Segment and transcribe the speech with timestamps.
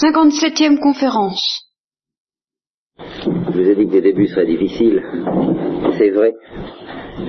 [0.00, 1.70] 57e conférence.
[2.98, 5.00] Je vous ai dit que les débuts seraient difficiles.
[5.96, 6.34] C'est vrai.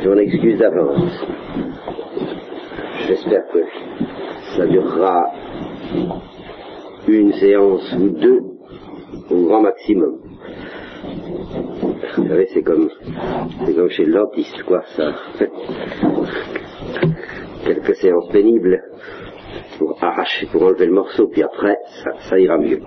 [0.02, 1.12] Je m'en excuse d'avance.
[3.08, 3.60] J'espère que
[4.58, 5.32] ça durera
[7.08, 8.42] une séance ou deux
[9.30, 10.22] au grand maximum.
[12.18, 12.90] Vous savez, c'est comme,
[13.64, 15.14] c'est comme chez le dentiste, quoi, ça.
[17.64, 18.82] Quelques séances pénibles
[20.06, 22.80] arracher, pour enlever le morceau, puis après, ça, ça ira mieux.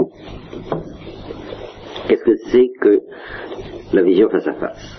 [2.09, 3.01] Qu'est-ce que c'est que
[3.93, 4.99] la vision face à face?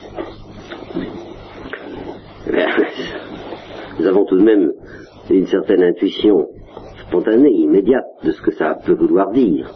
[3.99, 4.71] Nous avons tout de même
[5.29, 6.47] une certaine intuition
[7.07, 9.69] spontanée, immédiate de ce que ça peut vouloir dire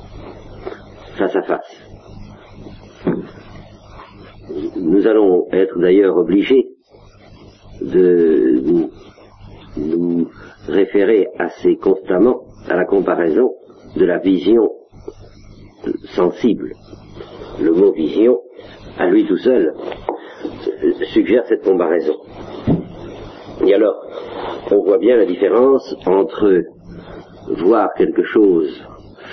[1.17, 1.83] face à face.
[4.75, 6.67] Nous allons être d'ailleurs obligés
[7.81, 8.61] de
[9.77, 10.29] nous
[10.67, 13.53] référer assez constamment à la comparaison
[13.95, 14.69] de la vision
[16.15, 16.73] sensible.
[17.61, 18.39] Le mot vision,
[18.97, 19.73] à lui tout seul,
[21.13, 22.15] suggère cette comparaison.
[23.65, 23.95] Et alors,
[24.71, 26.63] on voit bien la différence entre
[27.49, 28.81] voir quelque chose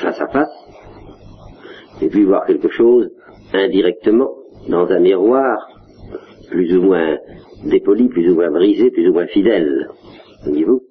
[0.02, 0.66] face à face
[2.02, 3.08] et puis voir quelque chose
[3.52, 4.30] indirectement
[4.68, 5.68] dans un miroir
[6.50, 7.16] plus ou moins
[7.64, 9.88] dépoli, plus ou moins brisé, plus ou moins fidèle.
[10.44, 10.89] Voyez-vous?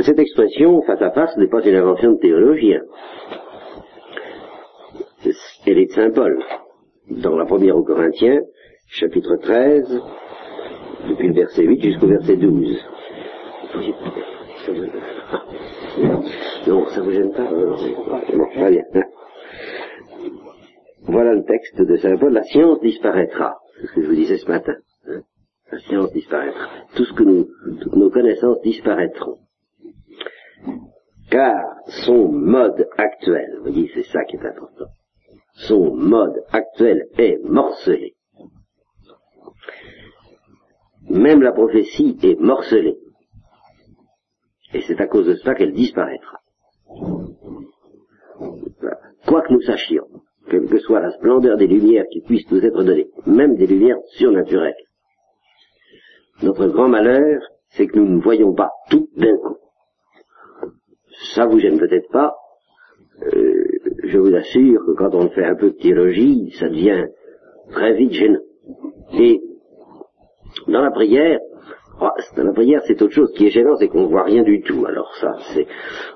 [0.00, 2.82] Cette expression face à face n'est pas une invention de théologien.
[5.66, 6.38] Elle est de Saint Paul.
[7.10, 8.40] Dans la première aux Corinthiens,
[8.86, 10.00] chapitre 13,
[11.08, 12.84] depuis le verset 8 jusqu'au verset 12.
[16.66, 17.48] Non, ça vous gêne pas
[18.54, 18.84] Très bien.
[21.02, 22.32] Voilà le texte de Saint Paul.
[22.32, 23.56] La science disparaîtra.
[23.80, 24.74] C'est ce que je vous disais ce matin.
[25.08, 25.22] Hein.
[25.72, 26.68] La science disparaîtra.
[26.94, 27.48] Tout ce que nous,
[27.80, 29.38] toutes nos connaissances disparaîtront.
[31.30, 31.76] Car
[32.06, 34.86] son mode actuel, vous voyez, c'est ça qui est important.
[35.54, 38.14] Son mode actuel est morcelé.
[41.08, 42.98] Même la prophétie est morcelée.
[44.74, 46.38] Et c'est à cause de cela qu'elle disparaîtra.
[49.26, 50.06] Quoi que nous sachions,
[50.50, 53.98] quelle que soit la splendeur des lumières qui puissent nous être données, même des lumières
[54.16, 54.76] surnaturelles,
[56.42, 59.56] notre grand malheur, c'est que nous ne voyons pas tout d'un coup.
[61.34, 62.34] Ça vous gêne peut-être pas.
[63.22, 63.64] Euh,
[64.04, 67.06] je vous assure que quand on fait un peu de théologie, ça devient
[67.70, 68.40] très vite gênant.
[69.14, 69.40] Et
[70.68, 71.40] dans la prière,
[72.00, 73.30] ah, dans la prière, c'est autre chose.
[73.32, 74.86] Ce qui est gênant, c'est qu'on ne voit rien du tout.
[74.86, 75.66] Alors ça, c'est,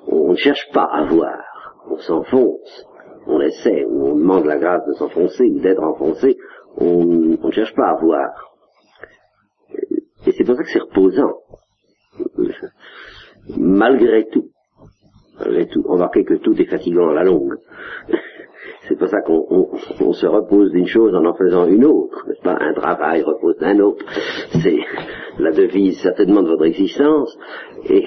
[0.07, 1.39] on ne cherche pas à voir.
[1.91, 2.87] On s'enfonce.
[3.27, 6.37] On essaie, on demande la grâce de s'enfoncer ou d'être enfoncé.
[6.77, 8.31] On, on ne cherche pas à voir.
[10.27, 11.35] Et c'est pour ça que c'est reposant.
[13.57, 14.52] Malgré tout.
[15.39, 15.83] Malgré tout.
[15.83, 17.57] Remarquez que tout est fatigant à la longue.
[18.89, 22.57] C'est pour ça qu'on se repose d'une chose en en faisant une autre, n'est-ce pas?
[22.61, 24.05] Un travail repose d'un autre.
[24.61, 24.79] C'est
[25.39, 27.37] la devise certainement de votre existence.
[27.89, 28.05] Et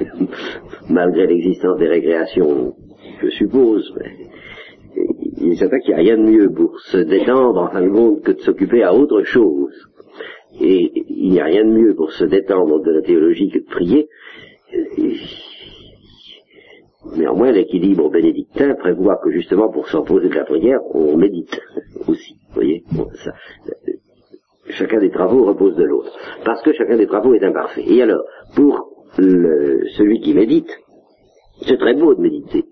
[0.90, 2.74] malgré l'existence des récréations,
[3.22, 3.94] je suppose,
[5.40, 8.22] il est qu'il n'y a rien de mieux pour se détendre en fin de compte
[8.22, 9.74] que de s'occuper à autre chose.
[10.60, 13.66] Et il n'y a rien de mieux pour se détendre de la théologie que de
[13.66, 14.08] prier.
[17.16, 21.60] Néanmoins, l'équilibre bénédictin prévoit que justement pour s'opposer de la prière, on médite
[22.06, 22.34] aussi.
[22.48, 22.84] Vous voyez
[23.24, 23.32] ça,
[24.70, 26.12] Chacun des travaux repose de l'autre.
[26.44, 27.84] Parce que chacun des travaux est imparfait.
[27.86, 28.22] Et alors,
[28.54, 30.70] pour celui qui médite,
[31.66, 32.64] c'est très beau de méditer,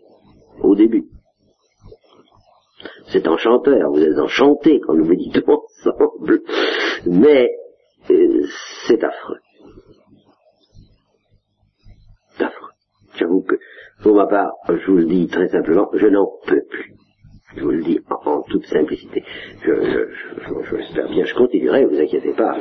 [0.62, 1.06] au début.
[3.08, 6.42] C'est enchanteur, vous êtes enchanté quand nous méditons ensemble.
[7.06, 7.50] Mais
[8.10, 8.42] euh,
[8.86, 9.38] c'est affreux.
[12.36, 12.75] C'est affreux.
[13.16, 13.56] J'avoue que
[14.03, 16.93] pour ma part, je vous le dis très simplement, je n'en peux plus.
[17.56, 19.25] Je vous le dis en, toute simplicité.
[19.65, 22.54] Je, je, bien, je continuerai, vous inquiétez pas.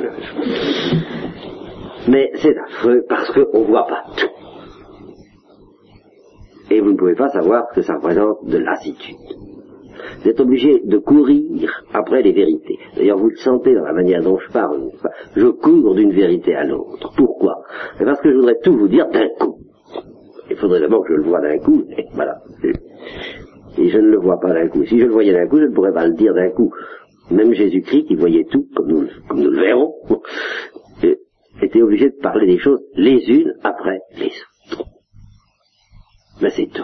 [2.08, 4.30] Mais c'est affreux parce qu'on ne voit pas tout.
[6.70, 9.16] Et vous ne pouvez pas savoir que ça représente de lassitude.
[10.22, 12.78] Vous êtes obligé de courir après les vérités.
[12.96, 14.90] D'ailleurs, vous le sentez dans la manière dont je parle.
[15.36, 17.12] Je cours d'une vérité à l'autre.
[17.16, 17.62] Pourquoi?
[17.98, 19.65] Parce que je voudrais tout vous dire d'un coup.
[20.50, 22.38] Il faudrait d'abord que je le vois d'un coup, et voilà.
[23.78, 24.84] Et je ne le vois pas d'un coup.
[24.86, 26.72] Si je le voyais d'un coup, je ne pourrais pas le dire d'un coup.
[27.30, 29.92] Même Jésus-Christ, qui voyait tout, comme nous, comme nous le verrons,
[31.62, 34.32] était obligé de parler des choses les unes après les
[34.72, 34.84] autres.
[36.40, 36.82] Mais c'est tout.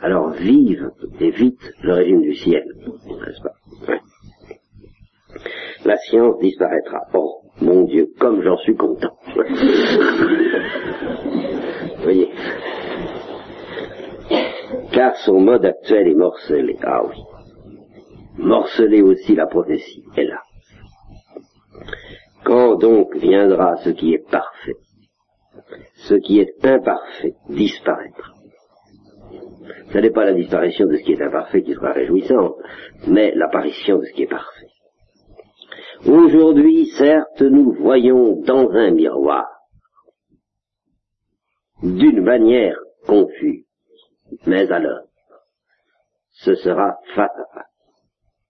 [0.00, 0.90] Alors vive
[1.20, 2.64] et vite le régime du ciel,
[3.06, 3.54] n'est-ce pas?
[5.84, 7.00] La science disparaîtra.
[7.14, 9.16] Oh, mon Dieu, comme j'en suis content.
[12.06, 12.30] voyez
[14.96, 16.76] car son mode actuel est morcelé.
[16.82, 17.16] Ah oui.
[18.38, 20.40] Morcelé aussi la prophétie là.
[22.44, 24.76] Quand donc viendra ce qui est parfait,
[26.08, 28.32] ce qui est imparfait disparaîtra.
[29.92, 32.54] Ce n'est pas la disparition de ce qui est imparfait qui sera réjouissante,
[33.06, 34.68] mais l'apparition de ce qui est parfait.
[36.06, 39.46] Aujourd'hui, certes, nous voyons dans un miroir,
[41.82, 43.64] d'une manière confuse,
[44.46, 45.02] mais alors,
[46.30, 47.66] ce sera face à face.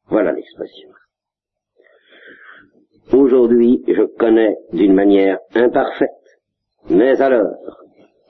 [0.09, 0.91] Voilà l'expression.
[3.13, 6.11] Aujourd'hui, je connais d'une manière imparfaite,
[6.91, 7.53] mais alors,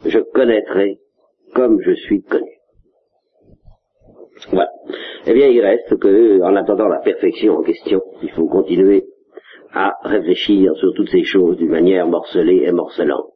[0.05, 0.99] je connaîtrai
[1.55, 2.53] comme je suis connu.
[4.51, 4.71] Voilà.
[5.27, 9.07] Eh bien, il reste que, en attendant la perfection en question, il faut continuer
[9.73, 13.33] à réfléchir sur toutes ces choses d'une manière morcelée et morcelante.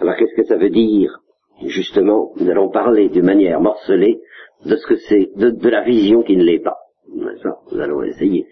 [0.00, 1.20] Alors, qu'est-ce que ça veut dire?
[1.66, 4.20] Justement, nous allons parler d'une manière morcelée
[4.64, 6.78] de ce que c'est, de, la vision qui ne l'est pas.
[7.12, 8.46] nous allons essayer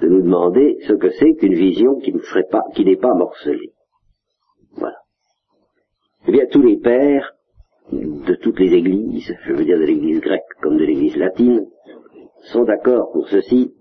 [0.00, 3.14] de nous demander ce que c'est qu'une vision qui ne serait pas, qui n'est pas
[3.14, 3.72] morcelée.
[4.74, 4.96] Voilà.
[6.26, 7.34] Eh bien, tous les pères
[7.92, 11.66] de toutes les églises, je veux dire de l'église grecque comme de l'église latine,
[12.52, 13.74] sont d'accord pour ceci,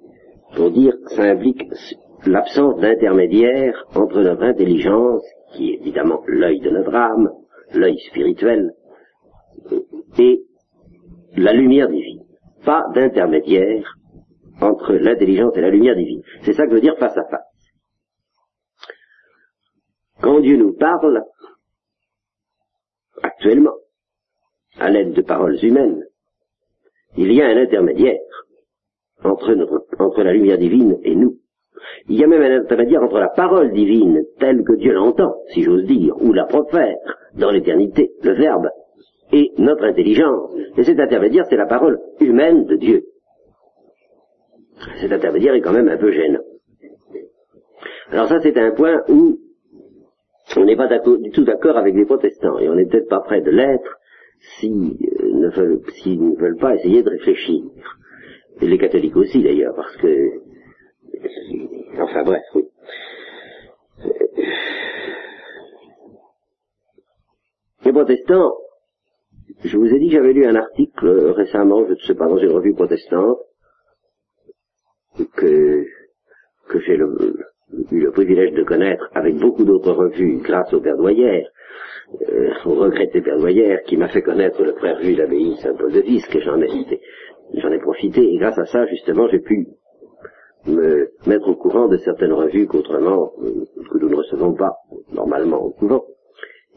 [0.56, 1.64] pour dire que ça implique
[2.26, 5.24] l'absence d'intermédiaire entre notre intelligence,
[5.54, 7.30] qui est évidemment l'œil de notre âme,
[7.74, 8.74] l'œil spirituel,
[10.18, 10.44] et
[11.36, 12.24] la lumière divine.
[12.66, 13.96] Pas d'intermédiaire
[14.62, 16.22] entre l'intelligence et la lumière divine.
[16.44, 17.42] C'est ça que veut dire face à face.
[20.22, 21.24] Quand Dieu nous parle,
[23.24, 23.76] actuellement,
[24.78, 26.04] à l'aide de paroles humaines,
[27.18, 28.20] il y a un intermédiaire
[29.24, 29.56] entre,
[30.00, 31.40] entre la lumière divine et nous.
[32.10, 35.62] Il y a même un intermédiaire entre la parole divine telle que Dieu l'entend, si
[35.62, 36.98] j'ose dire, ou la profère
[37.36, 38.68] dans l'éternité, le Verbe,
[39.32, 40.52] et notre intelligence.
[40.76, 43.04] Et cet intermédiaire, c'est la parole humaine de Dieu.
[45.00, 46.42] Cet intermédiaire est quand même un peu gênant.
[48.10, 49.38] Alors ça, c'est un point où
[50.58, 53.42] on n'est pas du tout d'accord avec les protestants, et on n'est peut-être pas prêt
[53.42, 54.00] de l'être
[54.60, 57.64] s'ils euh, ne, veulent, ne veulent pas essayer de réfléchir.
[58.62, 60.32] Et les catholiques aussi d'ailleurs, parce que...
[61.98, 62.64] Enfin bref, oui.
[67.86, 68.54] Les protestants,
[69.64, 72.38] je vous ai dit que j'avais lu un article récemment, je ne sais pas, dans
[72.38, 73.40] une revue protestante,
[75.36, 75.86] que,
[76.70, 81.48] que j'ai eu le privilège de connaître avec beaucoup d'autres revues grâce au Père Doyer,
[82.30, 86.02] euh, au regretté Père Doyer, qui m'a fait connaître le frère de l'abbaye Saint-Paul de
[86.02, 86.68] Vis, que j'en ai,
[87.56, 89.68] j'en ai profité, et grâce à ça, justement, j'ai pu
[90.66, 94.74] me mettre au courant de certaines revues qu'autrement, euh, que nous ne recevons pas
[95.12, 96.04] normalement au couvent,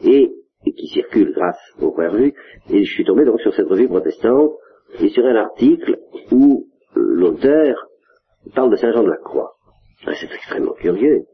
[0.03, 0.31] et,
[0.65, 2.33] qui circulent grâce aux revues,
[2.69, 4.51] et je suis tombé donc sur cette revue protestante,
[5.01, 5.97] et sur un article
[6.31, 7.87] où euh, l'auteur
[8.55, 9.53] parle de Saint Jean de la Croix.
[10.05, 11.25] Ah, c'est extrêmement curieux.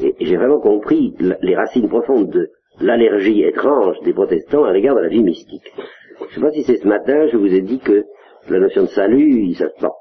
[0.00, 5.00] Et, j'ai vraiment compris les racines profondes de l'allergie étrange des protestants à l'égard de
[5.00, 5.72] la vie mystique.
[6.18, 8.04] Je ne sais pas si c'est ce matin, je vous ai dit que
[8.48, 9.94] la notion de salut, il s'attend.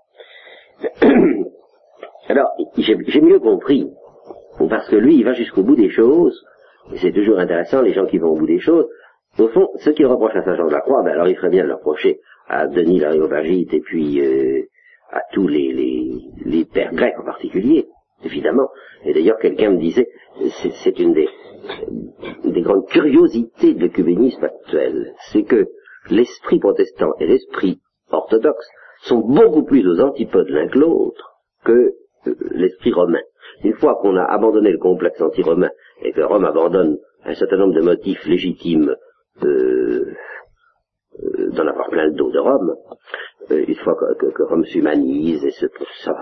[2.28, 3.92] Alors, j'ai mieux compris,
[4.70, 6.44] parce que lui, il va jusqu'au bout des choses,
[6.94, 8.88] et c'est toujours intéressant, les gens qui vont au bout des choses.
[9.38, 11.50] Au fond, ceux qui reprochent à Saint Jean de la Croix, ben alors il ferait
[11.50, 14.64] bien de le reprocher à Denis l'Ariovagite et puis euh,
[15.12, 15.74] à tous les,
[16.46, 17.88] les, pères grecs en particulier,
[18.24, 18.70] évidemment.
[19.04, 20.08] Et d'ailleurs, quelqu'un me disait,
[20.84, 21.28] c'est une des,
[22.46, 25.68] des grandes curiosités de l'œcuménisme actuel, c'est que
[26.10, 27.80] l'esprit protestant et l'esprit
[28.12, 28.68] orthodoxe
[29.02, 31.35] sont beaucoup plus aux antipodes l'un que l'autre
[31.66, 31.94] que
[32.28, 33.22] euh, l'esprit romain.
[33.64, 35.70] Une fois qu'on a abandonné le complexe anti-romain
[36.02, 38.96] et que Rome abandonne un certain nombre de motifs légitimes
[39.44, 40.14] euh,
[41.24, 42.76] euh, d'en avoir plein le dos de Rome,
[43.52, 45.66] euh, une fois que, Rome s'humanise et se,
[46.04, 46.14] ça,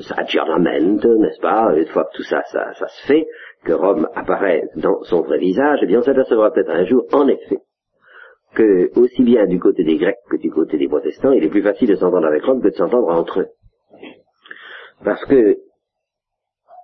[0.00, 3.26] ça n'est-ce pas, une fois que tout ça, ça, ça se fait,
[3.64, 7.28] que Rome apparaît dans son vrai visage, eh bien on s'apercevra peut-être un jour, en
[7.28, 7.58] effet,
[8.54, 11.62] que aussi bien du côté des Grecs que du côté des protestants, il est plus
[11.62, 13.48] facile de s'entendre avec Rome que de s'entendre entre eux.
[15.04, 15.56] Parce que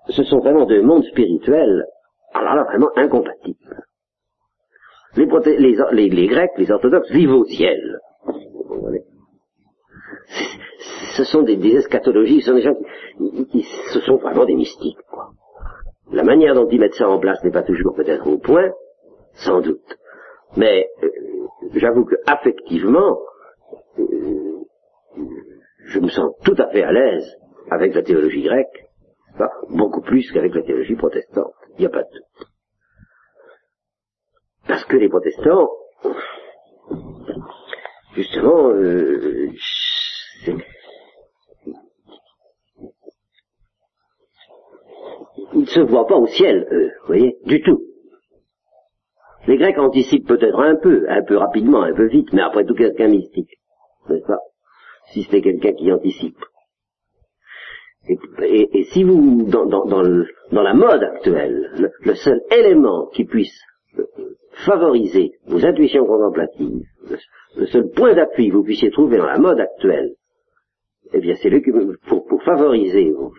[0.08, 1.86] ce sont vraiment deux mondes spirituels,
[2.34, 3.82] alors là, vraiment incompatibles.
[5.16, 5.26] Les,
[5.58, 7.98] les, les, Grecs, les orthodoxes, vivent au ciel.
[11.16, 12.76] Ce sont des, eschatologies, ce sont des gens
[13.50, 13.62] qui,
[13.92, 15.30] ce sont vraiment des mystiques, quoi.
[16.12, 18.70] La manière dont ils mettent ça en place n'est pas toujours peut-être au point,
[19.34, 19.96] sans doute.
[20.56, 21.08] Mais euh,
[21.74, 23.18] j'avoue que affectivement,
[23.98, 24.64] euh,
[25.86, 27.39] je me sens tout à fait à l'aise
[27.70, 28.90] avec la théologie grecque,
[29.70, 31.54] beaucoup plus qu'avec la théologie protestante.
[31.76, 32.48] Il n'y a pas de doute.
[34.66, 35.70] Parce que les protestants,
[38.14, 39.50] justement, euh,
[45.54, 47.82] ils ne se voient pas au ciel, eux, vous voyez, du tout.
[49.46, 52.74] Les Grecs anticipent peut-être un peu, un peu rapidement, un peu vite, mais après tout,
[52.74, 53.58] quelqu'un mystique,
[54.08, 54.40] n'est-ce pas?
[55.12, 56.38] Si c'était quelqu'un qui anticipe.
[58.08, 63.60] Et, si vous, dans, la mode actuelle, le, seul élément qui puisse
[64.64, 66.82] favoriser vos intuitions contemplatives,
[67.56, 70.14] le, seul point d'appui que vous puissiez trouver dans la mode actuelle,
[71.12, 71.50] eh bien c'est
[72.08, 73.32] pour, pour favoriser vos,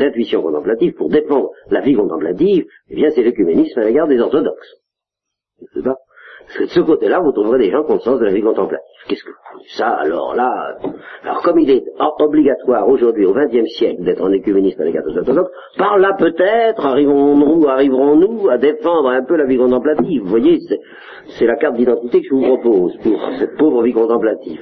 [0.00, 4.76] intuitions contemplatives, pour défendre la vie contemplative, eh bien c'est l'écuménisme à l'égard des orthodoxes.
[5.74, 5.80] Que
[6.58, 8.84] de ce côté-là, vous trouverez des gens qui ont le sens de la vie contemplative.
[9.08, 9.30] Qu'est-ce que
[9.76, 10.76] ça alors là
[11.22, 11.84] Alors comme il est
[12.18, 15.40] obligatoire aujourd'hui au XXe siècle d'être en écuménisme à l'égard des
[15.78, 20.22] par là peut-être arriverons-nous, arriverons-nous à défendre un peu la vie contemplative.
[20.22, 20.58] Vous voyez,
[21.38, 24.60] c'est la carte d'identité que je vous propose pour cette pauvre vie contemplative.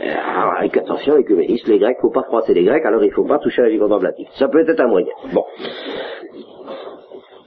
[0.00, 3.38] Alors, avec attention, écuménisme, les Grecs, faut pas froisser les Grecs, alors il faut pas
[3.38, 4.28] toucher à la vie contemplative.
[4.38, 5.12] Ça peut être un moyen.
[5.32, 5.44] Bon.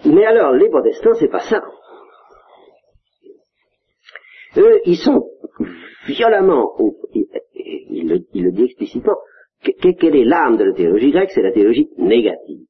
[0.05, 1.63] Mais alors, les protestants, c'est pas ça.
[4.57, 5.29] Eux, ils sont
[6.07, 6.75] violemment,
[7.55, 9.15] il, le, dit explicitement,
[9.61, 12.65] quelle est l'âme de la théologie grecque C'est la théologie négative.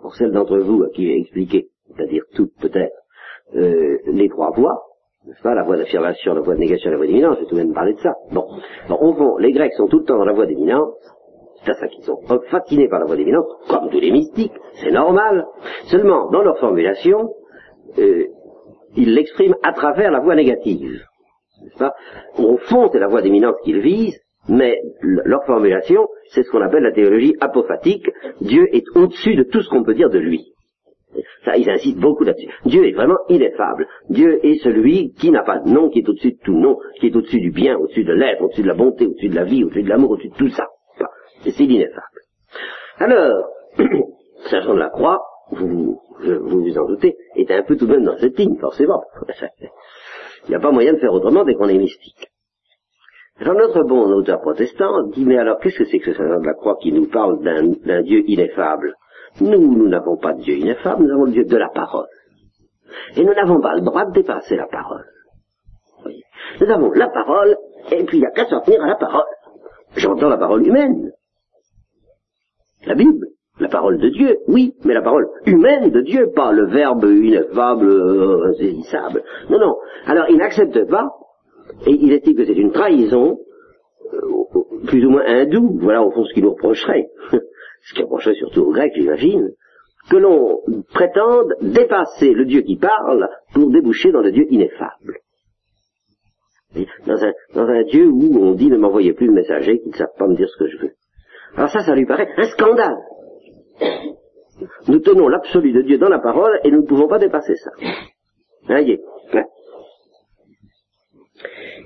[0.00, 2.96] Pour celles d'entre vous à qui j'ai expliqué, c'est-à-dire toutes peut-être,
[3.54, 4.80] euh, les trois voies,
[5.26, 7.56] n'est-ce pas, la voie d'affirmation, la voie de négation, la voie d'éminence, je vais tout
[7.56, 8.14] de même parler de ça.
[8.32, 8.46] Bon,
[8.88, 10.94] au fond, les Grecs sont tout le temps dans la voie d'éminence,
[11.64, 12.20] c'est à ça qu'ils sont
[12.50, 15.44] fascinés par la voie d'éminence, comme tous les mystiques, c'est normal.
[15.90, 17.34] Seulement, dans leur formulation,
[17.98, 18.28] euh,
[18.96, 21.02] ils l'expriment à travers la voie négative.
[21.78, 21.92] Pas?
[22.38, 24.18] Au fond, c'est la voie d'éminence qu'ils visent,
[24.48, 28.08] mais leur formulation, c'est ce qu'on appelle la théologie apophatique.
[28.40, 30.52] Dieu est au-dessus de tout ce qu'on peut dire de lui.
[31.44, 32.48] Ça, ils insistent beaucoup là-dessus.
[32.66, 33.86] Dieu est vraiment ineffable.
[34.08, 37.08] Dieu est celui qui n'a pas de nom, qui est au-dessus de tout nom, qui
[37.08, 39.64] est au-dessus du bien, au-dessus de l'être, au-dessus de la bonté, au-dessus de la vie,
[39.64, 40.66] au-dessus de l'amour, au-dessus de tout ça.
[41.42, 42.20] C'est l'ineffable.
[42.98, 43.48] Alors,
[44.50, 45.20] Jean de la Croix,
[45.50, 49.02] vous, vous vous en doutez, est un peu tout de même dans cette ligne, forcément.
[50.46, 52.30] Il n'y a pas moyen de faire autrement dès qu'on est mystique.
[53.40, 56.46] Alors notre bon auteur protestant dit, mais alors qu'est-ce que c'est que ce Saint de
[56.46, 58.94] la Croix qui nous parle d'un Dieu ineffable?
[59.40, 62.08] Nous, nous n'avons pas de Dieu ineffable, nous avons le Dieu de la parole.
[63.16, 65.06] Et nous n'avons pas le droit de dépasser la parole.
[66.60, 67.56] Nous avons la parole,
[67.92, 69.24] et puis il n'y a qu'à s'en tenir à la parole.
[69.96, 71.12] J'entends la parole humaine.
[72.86, 73.26] La Bible.
[73.60, 77.90] La parole de Dieu, oui, mais la parole humaine de Dieu, pas le verbe ineffable,
[77.90, 79.22] euh, insaisissable.
[79.50, 79.76] Non, non.
[80.06, 81.10] Alors, il n'accepte pas,
[81.86, 83.38] et il estime que c'est une trahison,
[84.14, 88.34] euh, plus ou moins hindoue, voilà au fond ce qu'il nous reprocherait, ce qu'il reprocherait
[88.34, 89.50] surtout aux Grecs, j'imagine,
[90.10, 90.60] que l'on
[90.94, 95.18] prétende dépasser le Dieu qui parle pour déboucher dans le Dieu ineffable.
[97.06, 99.94] Dans un, dans un Dieu où on dit ne m'envoyez plus de messager qui ne
[99.94, 100.92] savent pas me dire ce que je veux.
[101.56, 102.96] Alors ça, ça lui paraît un scandale.
[104.88, 107.70] Nous tenons l'absolu de Dieu dans la parole et nous ne pouvons pas dépasser ça.
[108.66, 109.00] Voyez.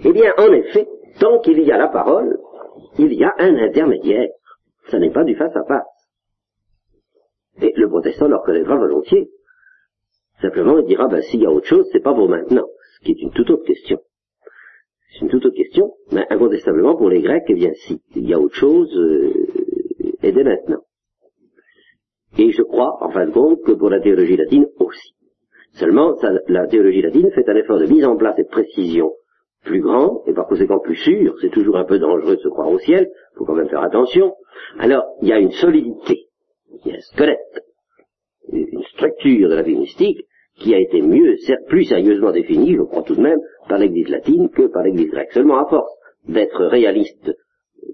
[0.05, 0.87] Eh bien, en effet,
[1.19, 2.39] tant qu'il y a la parole,
[2.99, 4.29] il y a un intermédiaire.
[4.91, 5.87] Ça n'est pas du face à face.
[7.63, 9.31] Et le protestant le reconnaîtra volontiers.
[10.43, 12.67] Simplement, il dira, ben, s'il y a autre chose, c'est pas pour maintenant.
[12.95, 14.01] Ce qui est une toute autre question.
[15.13, 18.35] C'est une toute autre question, mais incontestablement pour les Grecs, eh bien si, il y
[18.35, 19.33] a autre chose, euh,
[20.23, 20.84] et dès maintenant.
[22.39, 25.15] Et je crois, en fin de compte, que pour la théologie latine aussi.
[25.73, 26.15] Seulement,
[26.49, 29.13] la théologie latine fait un effort de mise en place et de précision
[29.65, 32.71] plus grand, et par conséquent plus sûr, c'est toujours un peu dangereux de se croire
[32.71, 34.35] au ciel, il faut quand même faire attention.
[34.79, 36.27] Alors, il y a une solidité,
[36.85, 37.65] il y a un squelette,
[38.53, 40.27] une structure de la vie mystique
[40.59, 41.35] qui a été mieux,
[41.67, 45.33] plus sérieusement définie, je crois tout de même, par l'Église latine que par l'Église grecque.
[45.33, 45.93] Seulement à force
[46.29, 47.33] d'être réaliste,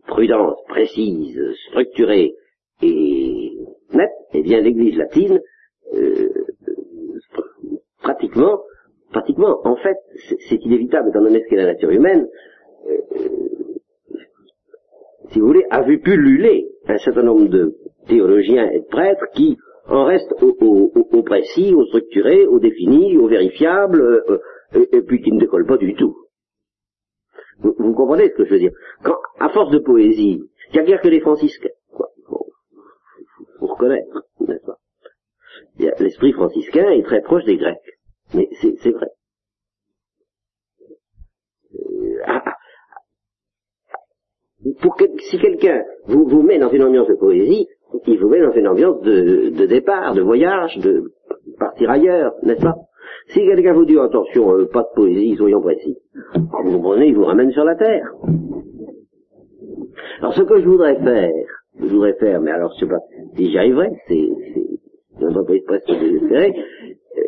[0.07, 2.35] prudente, précise, structurée
[2.83, 3.20] et
[3.95, 5.41] nette, eh bien l'Église latine,
[5.95, 6.29] euh,
[8.03, 8.61] pratiquement,
[9.13, 9.97] pratiquement, en fait,
[10.49, 12.29] c'est inévitable étant donné ce qu'est la nature humaine,
[12.89, 12.97] euh,
[15.31, 17.77] si vous voulez, a vu pulluler un certain nombre de
[18.09, 19.57] théologiens et de prêtres qui
[19.87, 24.39] en restent au, précis, au structuré, au défini, au vérifiable, euh,
[24.93, 26.17] et, puis qui ne décollent pas du tout.
[27.61, 28.73] Vous, comprenez ce que je veux dire?
[29.05, 31.69] Quand, à force de poésie, il n'y a guère que les franciscains,
[33.71, 34.79] Faut, reconnaître, n'est-ce pas?
[35.99, 37.79] L'esprit franciscain est très proche des Grecs,
[38.35, 39.07] mais c'est vrai.
[41.75, 42.57] Euh, ah, ah.
[45.19, 47.67] si quelqu'un vous, vous met dans une ambiance de poésie,
[48.07, 51.13] il vous met dans une ambiance de, départ, de voyage, de
[51.59, 52.77] partir ailleurs, n'est-ce pas?
[53.29, 55.97] Si quelqu'un vous dit attention, euh, pas de poésie, soyons précis,
[56.35, 58.13] vous comprenez, il vous ramène sur la terre.
[60.21, 63.01] Alors ce que je voudrais faire, je voudrais faire, mais alors je sais pas
[63.37, 66.55] si j'y arriverai, c'est, c'est, un peu presque désespéré,
[67.17, 67.23] euh,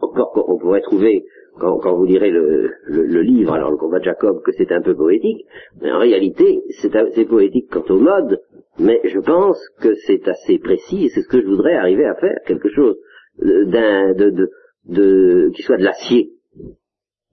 [0.00, 1.24] encore qu'on pourrait trouver
[1.58, 4.72] quand, quand, vous lirez le, le, le, livre, alors le combat de Jacob, que c'est
[4.72, 5.46] un peu poétique,
[5.80, 8.40] mais en réalité, c'est poétique quant au mode,
[8.78, 12.14] mais je pense que c'est assez précis et c'est ce que je voudrais arriver à
[12.16, 12.96] faire, quelque chose
[13.38, 14.50] d'un, de, de,
[14.86, 16.32] de, qui soit de l'acier,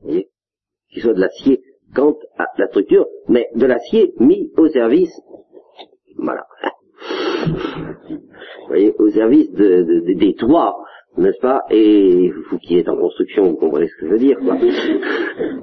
[0.05, 1.61] qui soit de l'acier
[1.95, 5.11] quant à la structure, mais de l'acier mis au service,
[6.17, 6.45] voilà,
[7.47, 10.77] vous voyez, au service de, de, des toits,
[11.17, 11.63] n'est-ce pas?
[11.69, 14.57] Et vous qui êtes en construction, vous comprenez ce que je veux dire, quoi.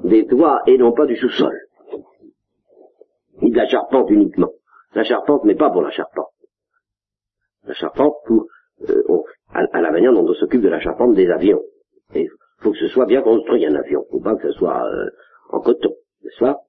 [0.03, 1.57] Des toits et non pas du sous-sol.
[3.41, 4.51] Ni de la charpente uniquement.
[4.93, 6.29] La charpente, mais pas pour la charpente.
[7.65, 8.45] La charpente pour,
[8.89, 9.03] euh,
[9.53, 11.61] à, la manière dont on s'occupe de la charpente des avions.
[12.13, 12.27] Il
[12.59, 14.05] faut que ce soit bien construit un avion.
[14.11, 15.09] Faut pas que ce soit euh,
[15.51, 16.59] en coton, n'est-ce pas?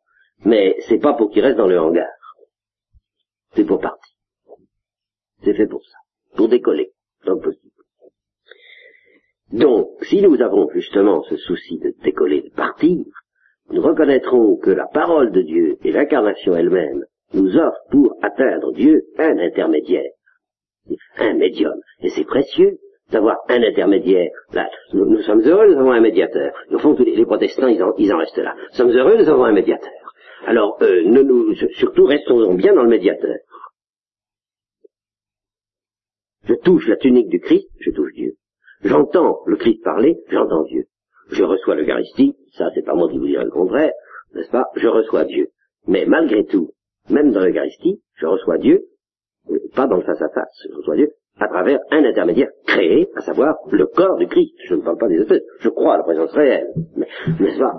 [0.45, 2.09] Mais c'est pas pour qu'il reste dans le hangar.
[3.55, 4.15] C'est pour partir.
[5.43, 5.99] C'est fait pour ça.
[6.37, 6.93] Pour décoller,
[7.25, 7.71] donc possible.
[9.53, 13.05] Donc, si nous avons justement ce souci de décoller, de partir,
[13.71, 17.05] nous reconnaîtrons que la parole de Dieu et l'incarnation elle-même
[17.35, 20.11] nous offrent pour atteindre Dieu un intermédiaire,
[21.19, 21.75] un médium.
[22.01, 22.79] Et c'est précieux
[23.11, 24.31] d'avoir un intermédiaire.
[24.53, 26.53] Là, nous, sommes heureux, nous avons un médiateur.
[26.71, 28.55] Au fond, tous les, protestants, ils en, restent là.
[28.71, 29.91] Nous sommes heureux, nous avons un médiateur.
[30.47, 33.37] Alors, euh, nous, nous, surtout, restons bien dans le médiateur.
[36.45, 38.35] Je touche la tunique du Christ, je touche Dieu.
[38.83, 40.87] J'entends le Christ parler, j'entends Dieu.
[41.31, 43.93] Je reçois l'Eucharistie, ça c'est pas moi qui vous dirai le contraire,
[44.35, 44.65] n'est-ce pas?
[44.75, 45.49] Je reçois Dieu.
[45.87, 46.71] Mais malgré tout,
[47.11, 48.87] même dans l'Eucharistie, je reçois Dieu,
[49.51, 53.57] euh, pas dans le face-à-face, je reçois Dieu à travers un intermédiaire créé, à savoir
[53.71, 54.55] le corps du Christ.
[54.67, 57.79] Je ne parle pas des espèces, je crois à la présence réelle, n'est-ce pas?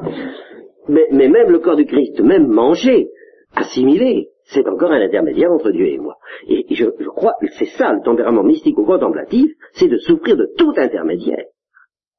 [0.88, 3.10] Mais, mais même le corps du Christ, même mangé,
[3.56, 6.18] assimilé, c'est encore un intermédiaire entre Dieu et moi.
[6.48, 10.50] Et je, je crois, c'est ça le tempérament mystique ou contemplatif, c'est de souffrir de
[10.58, 11.46] tout intermédiaire,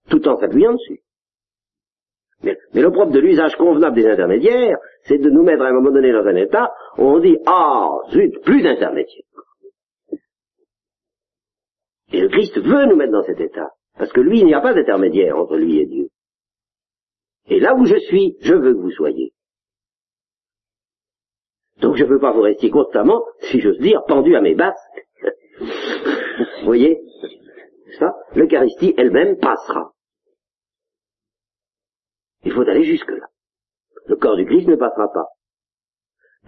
[0.09, 1.01] tout en s'appuyant dessus.
[2.43, 5.93] Mais, le propre de l'usage convenable des intermédiaires, c'est de nous mettre à un moment
[5.93, 9.27] donné dans un état où on dit, ah, zut, plus d'intermédiaires.
[12.13, 14.61] Et le Christ veut nous mettre dans cet état, parce que lui, il n'y a
[14.61, 16.09] pas d'intermédiaire entre lui et Dieu.
[17.47, 19.33] Et là où je suis, je veux que vous soyez.
[21.81, 25.07] Donc je ne veux pas vous rester constamment, si j'ose dire, pendu à mes basques.
[25.61, 27.01] vous voyez?
[27.99, 29.93] Ça, l'Eucharistie elle-même passera.
[32.45, 33.27] Il faut aller jusque-là.
[34.07, 35.27] Le corps du Christ ne passera pas.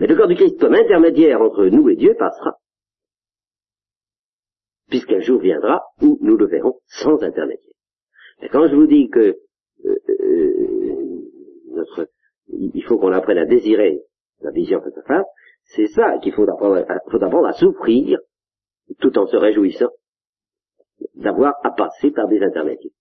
[0.01, 2.59] Mais le corps du Christ comme intermédiaire entre nous et Dieu passera.
[4.89, 7.75] Puisqu'un jour viendra où nous le verrons sans intermédiaire.
[8.43, 9.37] Et quand je vous dis que
[9.85, 10.74] euh, euh,
[12.49, 14.01] il faut qu'on apprenne à désirer
[14.41, 15.27] la vision face à face,
[15.65, 18.19] c'est ça qu'il faut apprendre, faut apprendre à souffrir
[19.01, 19.91] tout en se réjouissant
[21.15, 22.93] d'avoir à passer par des intermédiaires.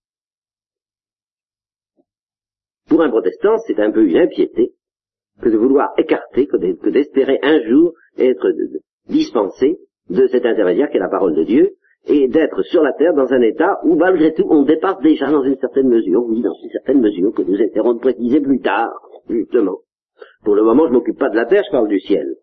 [2.87, 4.73] Pour un protestant, c'est un peu une impiété
[5.41, 8.53] que de vouloir écarter, que d'espérer un jour être
[9.07, 13.13] dispensé de cet intermédiaire qui est la parole de Dieu, et d'être sur la terre
[13.13, 16.53] dans un état où malgré tout on dépasse déjà dans une certaine mesure, oui, dans
[16.63, 18.91] une certaine mesure que nous essaierons de préciser plus tard,
[19.29, 19.79] justement.
[20.43, 22.35] Pour le moment, je m'occupe pas de la terre, je parle du ciel.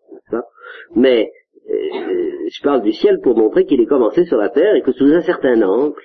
[0.95, 1.31] Mais
[1.69, 1.73] euh,
[2.49, 5.05] je parle du ciel pour montrer qu'il est commencé sur la terre et que sous
[5.05, 6.01] un certain angle,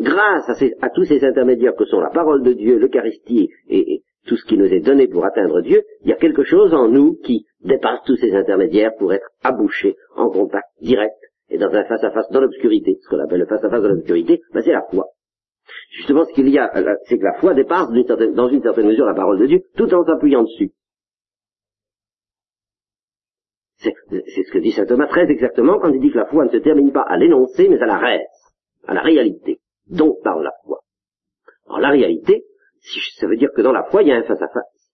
[0.00, 0.48] grâce
[0.80, 4.56] à, tous ces intermédiaires que sont la parole de Dieu, l'Eucharistie et, tout ce qui
[4.56, 8.00] nous est donné pour atteindre Dieu, il y a quelque chose en nous qui dépasse
[8.06, 11.14] tous ces intermédiaires pour être abouché en contact direct
[11.54, 12.98] et dans un face-à-face dans l'obscurité.
[13.00, 15.06] Ce qu'on appelle le face-à-face dans l'obscurité, ben c'est la foi.
[15.90, 16.70] Justement, ce qu'il y a,
[17.04, 17.88] c'est que la foi dépasse
[18.34, 20.72] dans une certaine mesure la parole de Dieu, tout en s'appuyant dessus.
[23.76, 26.50] C'est ce que dit saint Thomas très exactement quand il dit que la foi ne
[26.50, 28.54] se termine pas à l'énoncé, mais à la reste,
[28.86, 30.80] à la réalité, dont parle la foi.
[31.66, 32.44] Alors la réalité,
[33.16, 34.90] ça veut dire que dans la foi, il y a un face-à-face.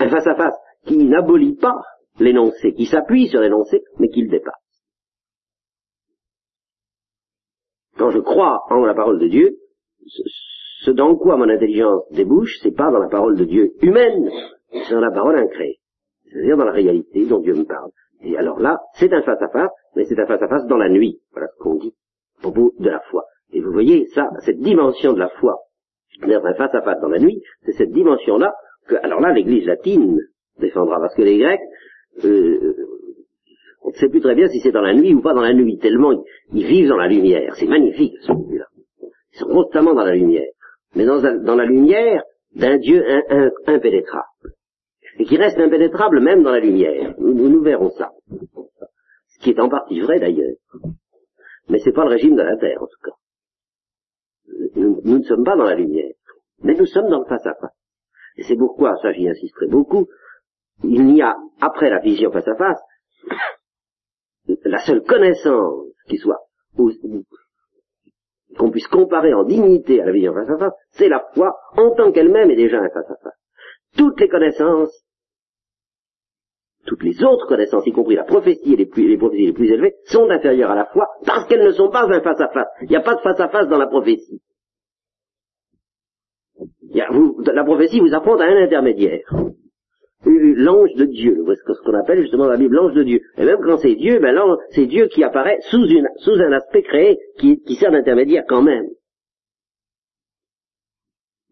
[0.00, 0.56] Un face-à-face
[0.86, 1.80] qui n'abolit pas
[2.18, 4.67] l'énoncé, qui s'appuie sur l'énoncé, mais qui le dépasse.
[7.98, 9.56] Quand je crois en la parole de Dieu,
[10.82, 14.30] ce dans quoi mon intelligence débouche, c'est pas dans la parole de Dieu humaine,
[14.70, 15.78] c'est dans la parole incréée
[16.30, 17.90] c'est-à-dire dans la réalité dont Dieu me parle.
[18.22, 21.20] Et alors là, c'est un face-à-face, mais c'est un face-à-face dans la nuit.
[21.32, 21.94] Voilà ce qu'on dit
[22.38, 23.24] à propos de la foi.
[23.52, 25.56] Et vous voyez, ça, cette dimension de la foi,
[26.20, 28.52] dans un face-à-face dans la nuit, c'est cette dimension-là
[28.88, 30.18] que, alors là, l'Église latine
[30.58, 31.60] défendra, parce que les Grecs,
[32.24, 32.74] euh,
[33.82, 35.54] on ne sait plus très bien si c'est dans la nuit ou pas dans la
[35.54, 36.12] nuit, tellement
[36.52, 37.54] ils, vivent dans la lumière.
[37.56, 38.66] C'est magnifique, ce là
[39.32, 40.50] Ils sont constamment dans la lumière.
[40.94, 42.22] Mais dans, la lumière
[42.54, 43.04] d'un Dieu
[43.66, 44.26] impénétrable.
[45.18, 47.14] Et qui reste impénétrable même dans la lumière.
[47.18, 48.10] Nous, nous verrons ça.
[49.28, 50.56] Ce qui est en partie vrai d'ailleurs.
[51.68, 53.16] Mais c'est pas le régime de la Terre, en tout cas.
[54.76, 56.12] Nous, nous, ne sommes pas dans la lumière.
[56.62, 57.76] Mais nous sommes dans le face-à-face.
[58.36, 60.08] Et c'est pourquoi, ça j'y insisterai beaucoup,
[60.84, 62.80] il n'y a, après la vision face-à-face,
[64.64, 66.40] la seule connaissance qui soit,
[68.56, 72.50] qu'on puisse comparer en dignité à la vision face-à-face, c'est la foi en tant qu'elle-même
[72.50, 73.34] est déjà un face-à-face.
[73.96, 75.04] Toutes les connaissances,
[76.86, 80.28] toutes les autres connaissances, y compris la prophétie et les, prophéties les plus élevées, sont
[80.30, 82.68] inférieures à la foi parce qu'elles ne sont pas un face-à-face.
[82.82, 84.40] Il n'y a pas de face-à-face dans la prophétie.
[86.94, 89.30] la prophétie vous apprend à un intermédiaire
[90.24, 93.20] l'ange de Dieu, ce qu'on appelle justement dans la Bible l'ange de Dieu.
[93.36, 94.36] Et même quand c'est Dieu, ben
[94.70, 98.86] c'est Dieu qui apparaît sous, un aspect créé qui, sert d'intermédiaire quand même.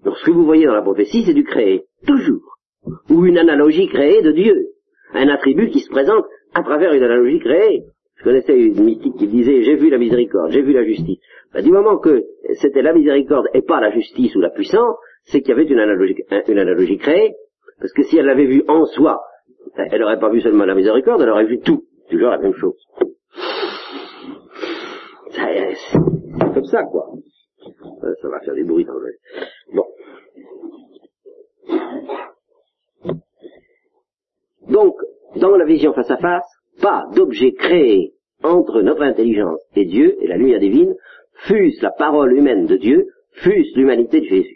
[0.04, 2.58] Donc ce que vous voyez dans la prophétie, c'est du créé, toujours.
[3.10, 4.68] Ou une analogie créée de Dieu.
[5.12, 6.24] Un attribut qui se présente
[6.54, 7.84] à travers une analogie créée.
[8.16, 11.18] Je connaissais une mystique qui disait j'ai vu la miséricorde, j'ai vu la justice.
[11.52, 12.24] Ben, du moment que
[12.54, 15.78] c'était la miséricorde et pas la justice ou la puissance, c'est qu'il y avait une
[15.78, 17.34] analogie créée,
[17.78, 19.20] parce que si elle l'avait vu en soi,
[19.76, 21.84] elle n'aurait pas vu seulement la miséricorde, elle aurait vu tout.
[22.10, 22.76] Toujours la même chose.
[25.32, 27.10] C'est comme ça, quoi.
[28.04, 29.12] Euh, ça va faire des bruits dans le...
[29.74, 29.84] Bon.
[34.68, 34.94] Donc,
[35.36, 36.46] dans la vision face à face,
[36.80, 40.94] pas d'objet créé entre notre intelligence et Dieu et la lumière divine,
[41.46, 44.55] fût-ce la parole humaine de Dieu, fût-ce l'humanité de Jésus.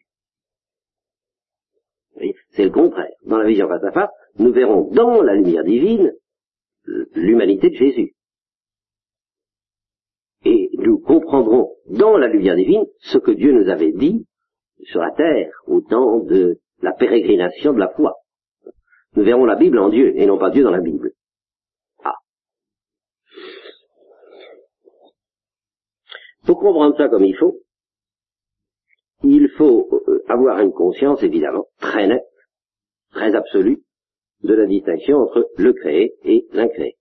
[2.50, 3.12] C'est le contraire.
[3.24, 6.12] Dans la vision face à face, nous verrons dans la lumière divine
[7.14, 8.14] l'humanité de Jésus.
[10.44, 14.26] Et nous comprendrons dans la lumière divine ce que Dieu nous avait dit
[14.84, 18.14] sur la terre au temps de la pérégrination de la foi.
[19.14, 21.12] Nous verrons la Bible en Dieu et non pas Dieu dans la Bible.
[22.04, 22.14] Ah.
[26.46, 27.58] Pour comprendre ça comme il faut,
[29.22, 32.26] il faut euh, avoir une conscience évidemment très nette
[33.12, 33.82] très absolue
[34.44, 36.96] de la distinction entre le créé et l'incréé.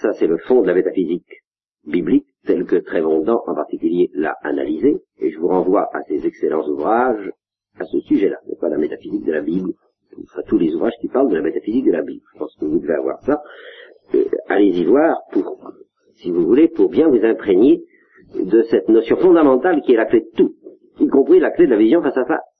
[0.00, 1.42] Ça, c'est le fond de la métaphysique
[1.86, 6.68] biblique, tel que Trévondant en particulier l'a analysé, et je vous renvoie à ses excellents
[6.68, 7.30] ouvrages
[7.78, 8.36] à ce sujet-là.
[8.46, 9.72] n'est pas la métaphysique de la Bible,
[10.46, 12.22] tous les ouvrages qui parlent de la métaphysique de la Bible.
[12.34, 13.42] Je pense que vous devez avoir ça.
[14.14, 15.72] Euh, allez-y voir pour,
[16.16, 17.82] si vous voulez, pour bien vous imprégner
[18.34, 20.54] de cette notion fondamentale qui est la clé de tout,
[20.98, 22.52] y compris la clé de la vision face à face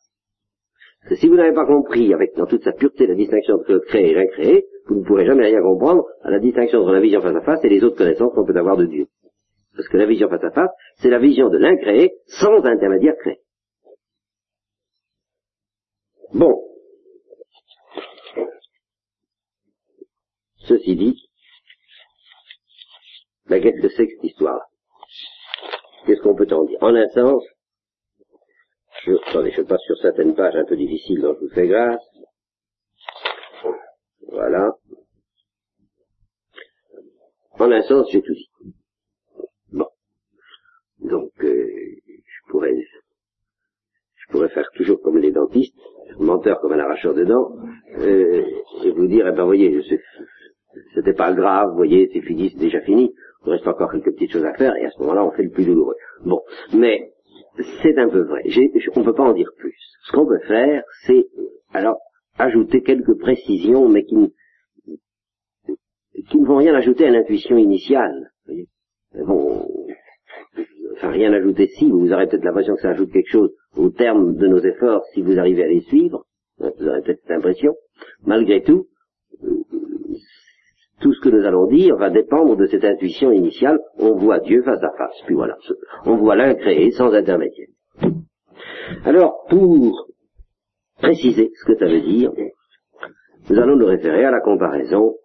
[1.09, 4.11] que si vous n'avez pas compris avec dans toute sa pureté la distinction entre créé
[4.11, 7.37] et l'incréé, vous ne pourrez jamais rien comprendre à la distinction entre la vision face
[7.37, 9.07] à face et les autres connaissances qu'on peut avoir de Dieu.
[9.75, 13.40] Parce que la vision face à face, c'est la vision de l'incréé sans intermédiaire créé.
[16.35, 16.68] Bon.
[20.59, 21.29] Ceci dit,
[23.49, 24.64] ben, qu'est-ce que c'est cette histoire-là
[26.07, 26.79] Qu'est-ce qu'on peut en dire?
[26.81, 27.42] En un sens,
[29.05, 32.03] je, attendez, je passe sur certaines pages un peu difficiles, donc je vous fais grâce.
[34.29, 34.77] Voilà.
[37.59, 38.51] En un sens, j'ai tout dit.
[39.73, 39.87] Bon.
[41.01, 41.69] Donc, euh,
[42.07, 42.75] je pourrais,
[44.15, 45.77] je pourrais faire toujours comme les dentistes,
[46.19, 47.57] menteur comme un arracheur de dents,
[47.99, 48.45] euh,
[48.85, 50.01] et vous dire, eh ben, voyez, je sais,
[50.95, 53.15] c'était pas grave, vous voyez, c'est fini, c'est déjà fini.
[53.45, 55.51] Il reste encore quelques petites choses à faire, et à ce moment-là, on fait le
[55.51, 55.97] plus douloureux.
[56.25, 56.41] Bon.
[56.75, 57.12] Mais,
[57.83, 58.43] c'est un peu vrai.
[58.97, 59.77] on ne peut pas en dire plus.
[60.05, 61.27] Ce qu'on peut faire, c'est
[61.73, 61.99] alors
[62.38, 64.35] ajouter quelques précisions, mais qui,
[66.29, 68.31] qui ne vont rien ajouter à l'intuition initiale.
[69.15, 69.69] Bon,
[70.93, 74.35] enfin rien ajouter si, vous aurez peut-être l'impression que ça ajoute quelque chose au terme
[74.37, 76.25] de nos efforts si vous arrivez à les suivre.
[76.59, 77.75] Vous aurez peut-être cette impression.
[78.25, 78.87] Malgré tout,
[81.03, 83.79] tout ce que nous allons dire va dépendre de cette intuition initiale.
[83.99, 85.21] On voit Dieu face à face.
[85.27, 85.57] Puis voilà,
[86.07, 87.69] on voit l'un créé sans intermédiaire.
[89.05, 90.09] Alors, pour
[91.01, 92.31] préciser ce que ça veut dire,
[93.51, 95.17] nous allons nous référer à la comparaison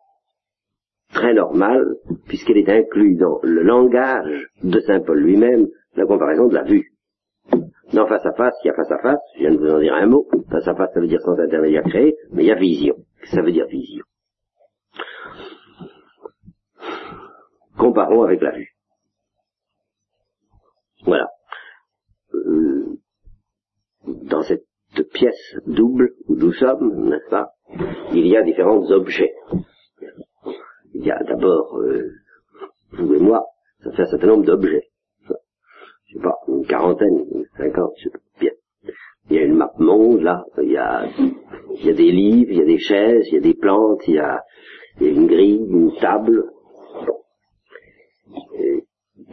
[1.14, 1.86] très normale,
[2.28, 6.92] puisqu'elle est inclue dans le langage de Saint Paul lui-même, la comparaison de la vue.
[7.94, 9.80] Dans face à face, il y a face à face, je viens de vous en
[9.80, 12.52] dire un mot, face à face ça veut dire sans intermédiaire créé, mais il y
[12.52, 12.96] a vision.
[13.32, 14.04] Ça veut dire vision?
[17.78, 18.76] Comparons avec la vue.
[21.06, 21.30] Voilà.
[22.34, 22.98] Euh,
[24.06, 24.66] dans cette
[25.14, 27.52] pièce double où nous sommes, n'est-ce pas,
[28.14, 29.34] il y a différents objets.
[30.94, 32.12] Il y a d'abord euh,
[32.94, 33.46] vous et moi,
[33.84, 34.90] ça fait un certain nombre d'objets.
[36.68, 38.20] quarantaine, une cinquante, je sais pas.
[38.40, 38.52] Bien.
[39.30, 41.06] Il y a une map monde, là, il y a,
[41.84, 44.42] des livres, il y a des chaises, il y a des plantes, il y a
[45.02, 46.50] une grille, une table.
[48.60, 48.84] Et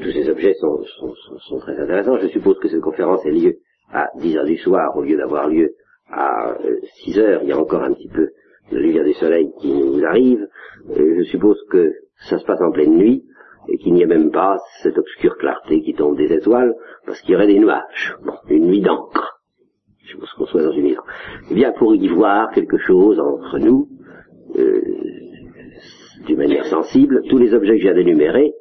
[0.01, 1.15] tous ces objets sont, sont,
[1.49, 2.19] sont, très intéressants.
[2.19, 3.59] Je suppose que cette conférence ait lieu
[3.93, 5.75] à 10 heures du soir au lieu d'avoir lieu
[6.11, 6.57] à
[7.05, 7.41] 6 heures.
[7.43, 8.31] Il y a encore un petit peu
[8.73, 10.47] de lumière du soleil qui nous arrive.
[10.91, 11.93] Euh, je suppose que
[12.29, 13.25] ça se passe en pleine nuit
[13.69, 16.75] et qu'il n'y a même pas cette obscure clarté qui tombe des étoiles
[17.07, 18.17] parce qu'il y aurait des nuages.
[18.25, 19.41] Bon, une nuit d'encre.
[20.03, 20.97] Je suppose qu'on soit dans une nuit
[21.51, 23.89] Eh bien, pour y voir quelque chose entre nous,
[24.57, 24.83] euh,
[26.27, 28.55] d'une manière sensible, tous les objets que j'ai d'énumérer,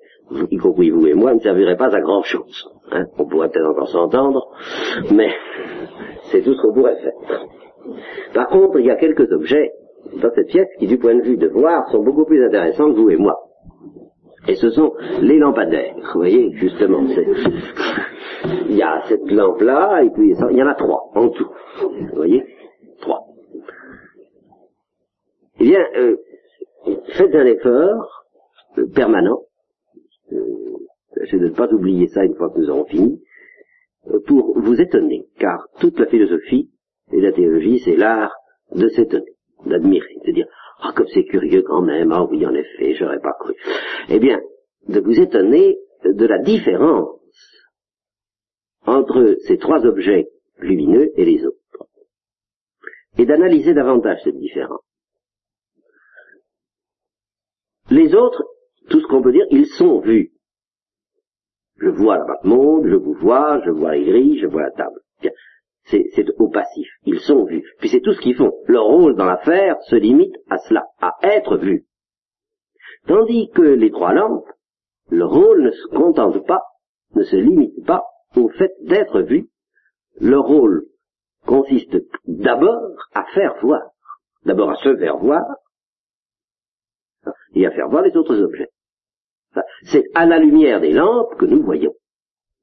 [0.51, 2.69] y compris vous et moi, ne serviraient pas à grand chose.
[2.91, 3.05] Hein.
[3.17, 4.47] On pourrait peut-être encore s'entendre,
[5.11, 5.31] mais
[6.31, 7.45] c'est tout ce qu'on pourrait faire.
[8.33, 9.71] Par contre, il y a quelques objets
[10.21, 12.97] dans cette pièce qui, du point de vue de voir, sont beaucoup plus intéressants que
[12.99, 13.37] vous et moi.
[14.47, 15.95] Et ce sont les lampadaires.
[15.95, 17.05] Vous voyez, justement,
[18.69, 21.49] il y a cette lampe-là, et puis il y en a trois en tout.
[21.81, 22.43] Vous voyez
[22.99, 23.21] Trois.
[25.59, 26.17] Eh bien, euh,
[27.13, 28.25] faites un effort
[28.77, 29.39] euh, permanent,
[30.31, 30.37] euh,
[31.31, 33.21] de ne pas oublier ça une fois que nous aurons fini,
[34.07, 36.69] euh, pour vous étonner, car toute la philosophie
[37.11, 38.33] et la théologie, c'est l'art
[38.71, 40.47] de s'étonner, d'admirer, de dire,
[40.79, 43.53] ah, comme c'est curieux quand même, ah oui, en effet, j'aurais pas cru.
[44.09, 44.39] Eh bien,
[44.87, 47.19] de vous étonner de la différence
[48.85, 51.87] entre ces trois objets lumineux et les autres,
[53.17, 54.81] et d'analyser davantage cette différence.
[57.89, 58.43] Les autres,
[58.89, 60.31] tout ce qu'on peut dire, ils sont vus.
[61.77, 64.99] Je vois la monde, je vous vois, je vois les grilles, je vois la table.
[65.85, 66.87] C'est au passif.
[67.05, 67.63] Ils sont vus.
[67.79, 68.53] Puis c'est tout ce qu'ils font.
[68.67, 71.85] Leur rôle dans l'affaire se limite à cela, à être vus.
[73.05, 74.47] Tandis que les trois lampes,
[75.09, 76.61] leur rôle ne se contente pas,
[77.15, 78.05] ne se limite pas
[78.37, 79.49] au fait d'être vus.
[80.21, 80.85] Leur rôle
[81.45, 83.81] consiste d'abord à faire voir,
[84.45, 85.43] d'abord à se faire voir,
[87.55, 88.69] et à faire voir les autres objets.
[89.83, 91.93] C'est à la lumière des lampes que nous voyons.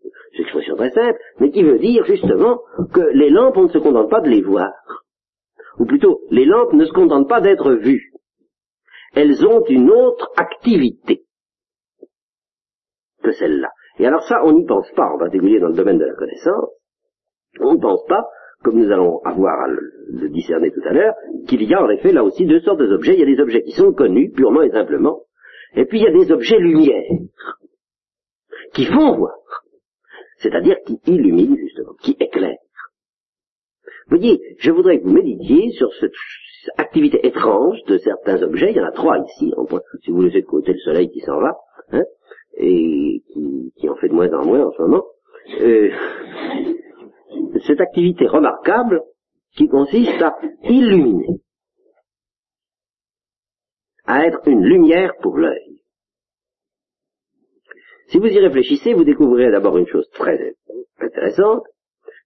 [0.02, 2.60] C'est une expression très simple, mais qui veut dire justement
[2.92, 4.72] que les lampes, on ne se contente pas de les voir.
[5.78, 8.12] Ou plutôt, les lampes ne se contentent pas d'être vues.
[9.14, 11.24] Elles ont une autre activité
[13.22, 13.70] que celle-là.
[13.98, 16.70] Et alors ça, on n'y pense pas, en particulier dans le domaine de la connaissance.
[17.60, 18.24] On ne pense pas,
[18.62, 21.14] comme nous allons avoir à le, discerner tout à l'heure,
[21.46, 23.14] qu'il y a en effet là aussi deux sortes d'objets.
[23.14, 25.22] Il y a des objets qui sont connus, purement et simplement,
[25.74, 27.10] et puis il y a des objets lumière,
[28.74, 29.36] qui font voir.
[30.38, 32.56] C'est-à-dire qui illumine justement, qui éclaire.
[34.08, 36.12] Vous voyez, je voudrais que vous méditiez sur cette
[36.76, 39.52] activité étrange de certains objets, il y en a trois ici,
[40.02, 41.56] si vous laissez de côté le soleil qui s'en va,
[41.92, 42.02] hein,
[42.56, 43.22] et
[43.76, 45.04] qui, en fait de moins en moins en ce moment,
[45.60, 45.90] euh,
[47.66, 49.02] cette activité remarquable
[49.56, 51.40] qui consiste à illuminer,
[54.10, 55.82] à être une lumière pour l'œil.
[58.08, 60.56] Si vous y réfléchissez, vous découvrirez d'abord une chose très
[60.98, 61.62] intéressante,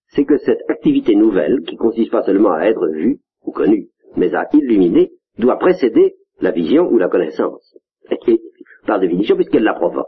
[0.08, 4.34] c'est que cette activité nouvelle, qui consiste pas seulement à être vue ou connue, mais
[4.34, 7.76] à illuminer, doit précéder la vision ou la connaissance.
[8.10, 8.40] Et,
[8.86, 10.06] par définition, puisqu'elle la provoque.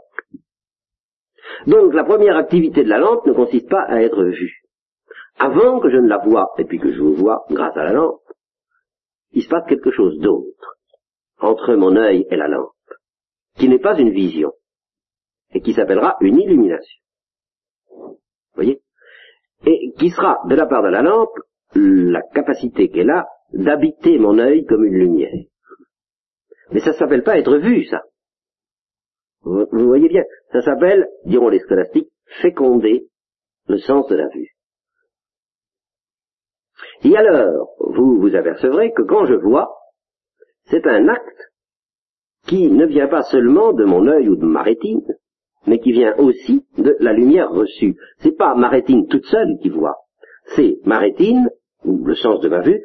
[1.67, 4.63] Donc la première activité de la lampe ne consiste pas à être vue.
[5.37, 7.93] Avant que je ne la voie, et puis que je vous vois grâce à la
[7.93, 8.21] lampe,
[9.33, 10.76] il se passe quelque chose d'autre
[11.39, 12.71] entre mon œil et la lampe,
[13.57, 14.51] qui n'est pas une vision,
[15.53, 17.01] et qui s'appellera une illumination.
[17.89, 18.19] Vous
[18.55, 18.81] voyez?
[19.65, 21.37] Et qui sera, de la part de la lampe,
[21.75, 25.33] la capacité qu'elle a d'habiter mon œil comme une lumière.
[26.71, 28.03] Mais ça s'appelle pas être vu, ça.
[29.41, 33.07] Vous, voyez bien, ça s'appelle, diront les scolastiques, féconder
[33.67, 34.49] le sens de la vue.
[37.03, 39.69] Et alors, vous vous apercevrez que quand je vois,
[40.69, 41.51] c'est un acte
[42.47, 45.05] qui ne vient pas seulement de mon œil ou de ma rétine,
[45.65, 47.97] mais qui vient aussi de la lumière reçue.
[48.19, 49.97] C'est pas ma rétine toute seule qui voit,
[50.55, 51.49] c'est ma rétine,
[51.83, 52.81] ou le sens de ma vue,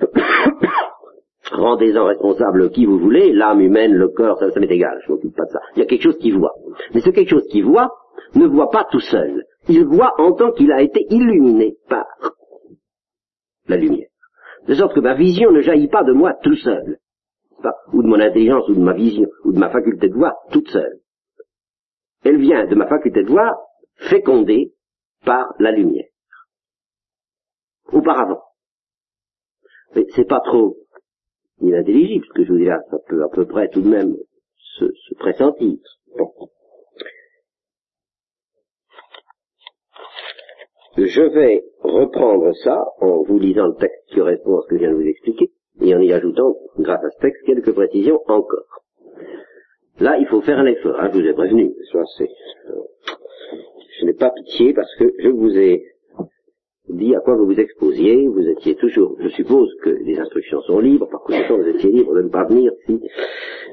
[1.52, 5.44] rendez-en responsable qui vous voulez, l'âme humaine, le corps, ça, m'est égal, je m'occupe pas
[5.44, 5.60] de ça.
[5.76, 6.54] Il y a quelque chose qui voit.
[6.94, 7.90] Mais ce quelque chose qui voit
[8.34, 9.44] ne voit pas tout seul.
[9.68, 12.06] Il voit en tant qu'il a été illuminé par
[13.68, 14.08] la lumière.
[14.66, 16.98] De sorte que ma vision ne jaillit pas de moi tout seul,
[17.92, 20.68] ou de mon intelligence, ou de ma vision, ou de ma faculté de voir toute
[20.68, 21.02] seule
[22.24, 23.56] elle vient de ma faculté de voir
[24.08, 24.72] fécondée
[25.24, 26.08] par la lumière.
[27.92, 28.42] Auparavant.
[29.94, 30.76] Mais c'est pas trop
[31.60, 34.16] inintelligible ce que je vous dis là, ça peut à peu près tout de même
[34.56, 35.78] se, pressentir.
[40.96, 44.80] je vais reprendre ça en vous lisant le texte qui correspond à ce que je
[44.80, 48.82] viens de vous expliquer et en y ajoutant, grâce à ce texte, quelques précisions encore.
[50.00, 51.72] Là, il faut faire un effort, hein, je vous ai prévenu.
[54.00, 55.84] je n'ai pas pitié parce que je vous ai
[56.88, 60.80] dit à quoi vous vous exposiez, vous étiez toujours, je suppose que les instructions sont
[60.80, 63.00] libres, par conséquent vous étiez libre de ne pas venir si...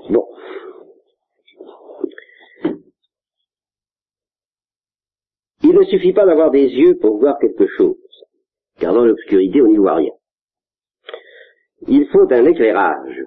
[0.10, 0.26] Bon.
[5.64, 7.98] Il ne suffit pas d'avoir des yeux pour voir quelque chose,
[8.80, 10.12] car dans l'obscurité on n'y voit rien.
[11.88, 13.26] Il faut un éclairage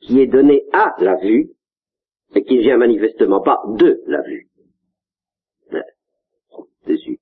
[0.00, 1.50] qui est donné à la vue
[2.34, 4.48] et qui ne vient manifestement pas de la vue.
[6.86, 7.18] Dessus.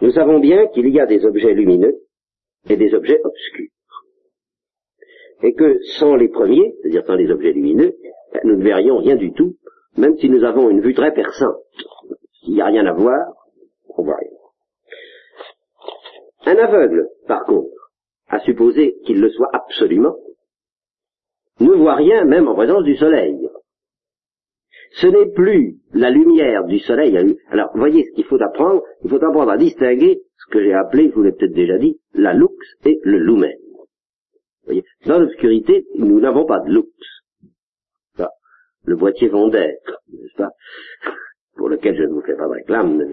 [0.00, 1.96] Nous savons bien qu'il y a des objets lumineux
[2.68, 3.70] et des objets obscurs.
[5.42, 7.94] Et que sans les premiers, c'est-à-dire sans les objets lumineux,
[8.32, 9.56] ben, nous ne verrions rien du tout,
[9.96, 11.56] même si nous avons une vue très perçante.
[12.40, 13.32] S'il n'y a rien à voir,
[13.96, 14.30] on voit rien.
[16.46, 17.75] Un aveugle, par contre,
[18.36, 20.16] à supposer qu'il le soit absolument,
[21.60, 23.48] ne voit rien même en présence du soleil.
[24.92, 27.16] Ce n'est plus la lumière du soleil.
[27.50, 28.82] Alors, voyez ce qu'il faut apprendre.
[29.04, 31.98] Il faut apprendre à distinguer ce que j'ai appelé, je vous l'ai peut-être déjà dit,
[32.14, 33.56] la lux et le lumen.
[34.64, 36.86] Voyez Dans l'obscurité, nous n'avons pas de lux.
[38.84, 39.74] le boîtier Vondère,
[40.12, 40.50] n'est-ce pas
[41.56, 43.12] Pour lequel je ne vous fais pas de réclame.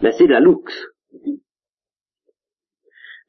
[0.00, 0.88] Mais, c'est la lux.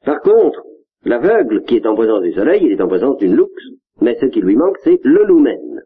[0.04, 0.62] Par contre,
[1.04, 3.50] l'aveugle qui est en présence du soleil, il est en présence d'une lux,
[4.00, 5.82] mais ce qui lui manque, c'est le lumen.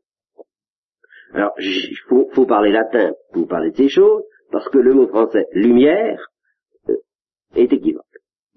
[1.33, 4.23] Alors, il faut, parler latin pour parler de ces choses,
[4.53, 6.31] parce que le mot français lumière
[6.89, 6.95] euh,
[7.57, 8.05] est équivoque.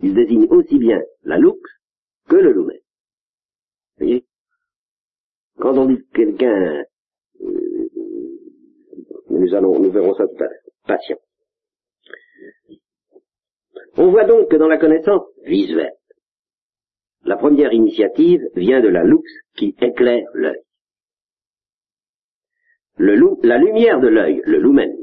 [0.03, 1.59] Il désigne aussi bien la lux
[2.29, 2.77] que le lumen.
[3.97, 4.25] Vous voyez?
[5.57, 6.83] Quand on dit quelqu'un,
[7.41, 7.89] euh,
[9.31, 10.61] nous allons, nous verrons ça tout à l'heure.
[10.85, 11.17] Patient.
[13.99, 15.95] On voit donc que dans la connaissance visuelle,
[17.23, 20.61] la première initiative vient de la lux qui éclaire l'œil.
[22.99, 24.95] la lumière de l'œil, le lumen,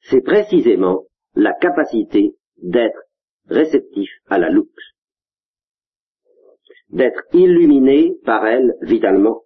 [0.00, 3.02] c'est précisément la capacité d'être
[3.48, 4.72] réceptif à la lux,
[6.88, 9.42] d'être illuminé par elle vitalement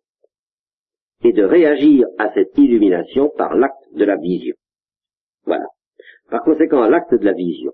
[1.25, 4.55] et de réagir à cette illumination par l'acte de la vision.
[5.45, 5.67] Voilà.
[6.31, 7.73] Par conséquent, l'acte de la vision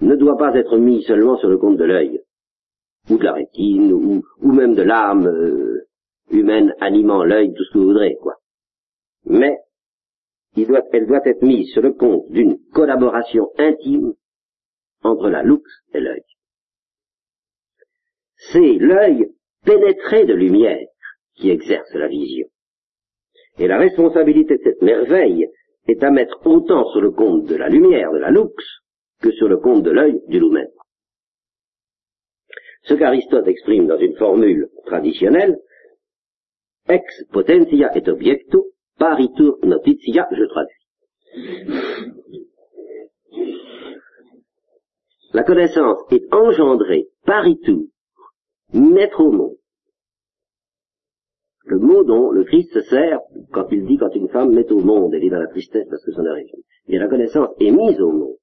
[0.00, 2.20] ne doit pas être mis seulement sur le compte de l'œil,
[3.10, 5.86] ou de la rétine, ou, même de l'âme euh,
[6.30, 8.36] humaine animant l'œil, tout ce que vous voudrez, quoi.
[9.26, 9.58] Mais
[10.56, 14.14] elle doit être mise sur le compte d'une collaboration intime
[15.02, 16.22] entre la lux et l'œil.
[18.36, 20.86] C'est l'œil pénétré de lumière
[21.34, 22.46] qui exerce la vision.
[23.58, 25.48] Et la responsabilité de cette merveille
[25.86, 28.52] est à mettre autant sur le compte de la lumière, de la lux,
[29.24, 30.68] que sur le compte de l'œil du lumen.
[32.82, 35.58] Ce qu'Aristote exprime dans une formule traditionnelle,
[36.86, 38.66] ex potentia et objecto,
[38.98, 40.84] paritur notitia, je traduis.
[45.32, 47.84] La connaissance est engendrée paritur,
[48.74, 49.56] mettre au monde.
[51.64, 53.20] Le mot dont le Christ se sert
[53.52, 56.04] quand il dit quand une femme met au monde, elle est dans la tristesse parce
[56.04, 56.52] que son est
[56.88, 58.36] Et la connaissance est mise au monde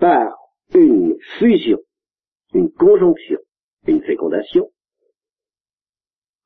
[0.00, 0.34] par
[0.74, 1.78] une fusion,
[2.54, 3.38] une conjonction,
[3.86, 4.70] une fécondation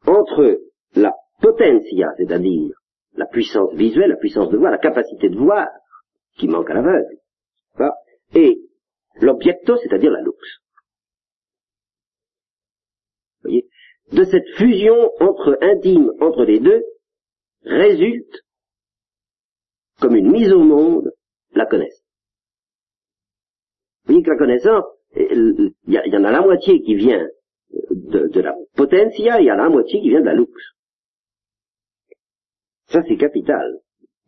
[0.06, 0.60] entre
[0.94, 2.74] la potentia, c'est-à-dire
[3.14, 5.68] la puissance visuelle, la puissance de voir, la capacité de voir,
[6.36, 7.18] qui manque à l'aveugle,
[8.34, 8.58] et
[9.20, 10.60] l'objecto, c'est-à-dire la lux.
[13.42, 13.68] Vous voyez
[14.12, 16.82] De cette fusion entre intime entre les deux
[17.62, 18.42] résulte,
[20.00, 21.12] comme une mise au monde,
[21.52, 22.03] la connaissance.
[24.06, 24.84] Voyez que la connaissance,
[25.16, 27.26] il y, en a la moitié qui vient
[27.90, 30.50] de, la potentia, il y en a la moitié qui vient de la lux.
[32.86, 33.78] Ça, c'est capital.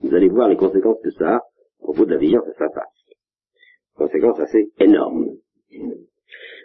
[0.03, 1.43] Vous allez voir les conséquences que ça a
[1.81, 2.85] au bout de la vision ça passe.
[3.97, 5.37] Conséquences assez énormes.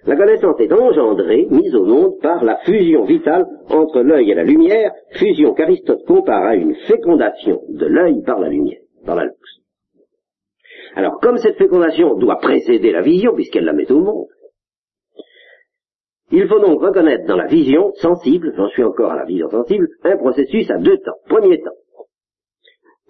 [0.06, 4.44] La connaissance est engendrée, mise au monde, par la fusion vitale entre l'œil et la
[4.44, 9.61] lumière, fusion qu'Aristote compare à une fécondation de l'œil par la lumière, par la lux.
[10.96, 14.28] Alors, comme cette fécondation doit précéder la vision, puisqu'elle la met au monde,
[16.32, 19.88] il faut donc reconnaître dans la vision sensible, j'en suis encore à la vision sensible,
[20.04, 21.18] un processus à deux temps.
[21.28, 21.76] Premier temps,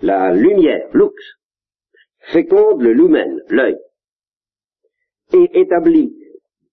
[0.01, 1.13] la lumière, lux,
[2.31, 3.77] féconde le lumen, l'œil,
[5.33, 6.15] et établit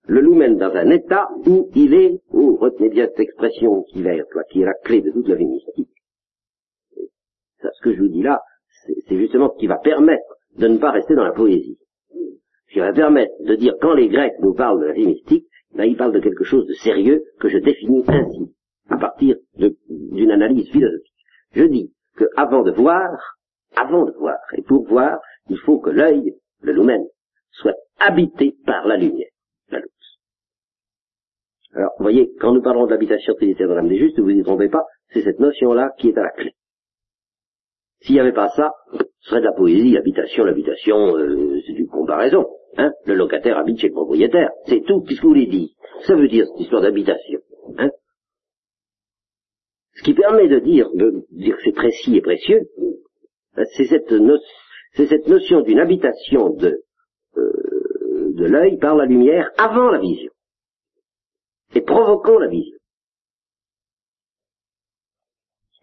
[0.07, 4.23] le lumen dans un état où il est, oh, retenez bien cette expression qui est,
[4.51, 5.91] qui est la clé de toute la vie mystique.
[7.61, 8.41] Ça, ce que je vous dis là,
[9.07, 11.79] c'est justement ce qui va permettre de ne pas rester dans la poésie.
[12.69, 15.47] Ce qui va permettre de dire quand les Grecs nous parlent de la vie mystique,
[15.75, 18.55] là ils parlent de quelque chose de sérieux que je définis ainsi,
[18.89, 21.15] à partir d'une analyse philosophique.
[21.53, 23.39] Je dis que avant de voir,
[23.77, 27.05] avant de voir, et pour voir, il faut que l'œil, le lumen,
[27.51, 29.31] soit habité par la lumière,
[29.71, 30.19] la lux.
[31.75, 34.31] Alors, vous voyez, quand nous parlons de l'habitation trinitaire de l'âme des justes, ne vous
[34.31, 36.55] y trompez pas, c'est cette notion-là qui est à la clé.
[38.01, 41.89] S'il n'y avait pas ça, ce serait de la poésie, l'habitation, l'habitation, euh, c'est une
[41.89, 42.47] comparaison.
[42.77, 45.03] Hein le locataire habite chez le propriétaire, c'est tout.
[45.03, 45.69] Qu'est-ce que vous voulez dire?
[46.07, 47.41] Ça veut dire cette histoire d'habitation.
[47.77, 47.91] Hein
[49.95, 52.69] Ce qui permet de dire, de dire que c'est précis et précieux,
[53.77, 54.15] c'est cette,
[54.95, 56.83] cette, notion d'une habitation de,
[57.37, 60.31] euh, de l'œil par la lumière avant la vision
[61.75, 62.78] et provoquant la vision.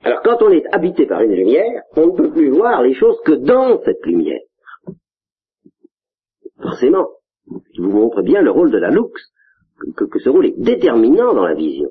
[0.06, 3.20] Alors quand on est habité par une lumière, on ne peut plus voir les choses
[3.26, 4.42] que dans cette lumière.
[6.62, 7.08] Forcément,
[7.76, 9.34] je vous montre bien le rôle de la lux,
[9.98, 11.90] que, ce rôle est déterminant dans la vision.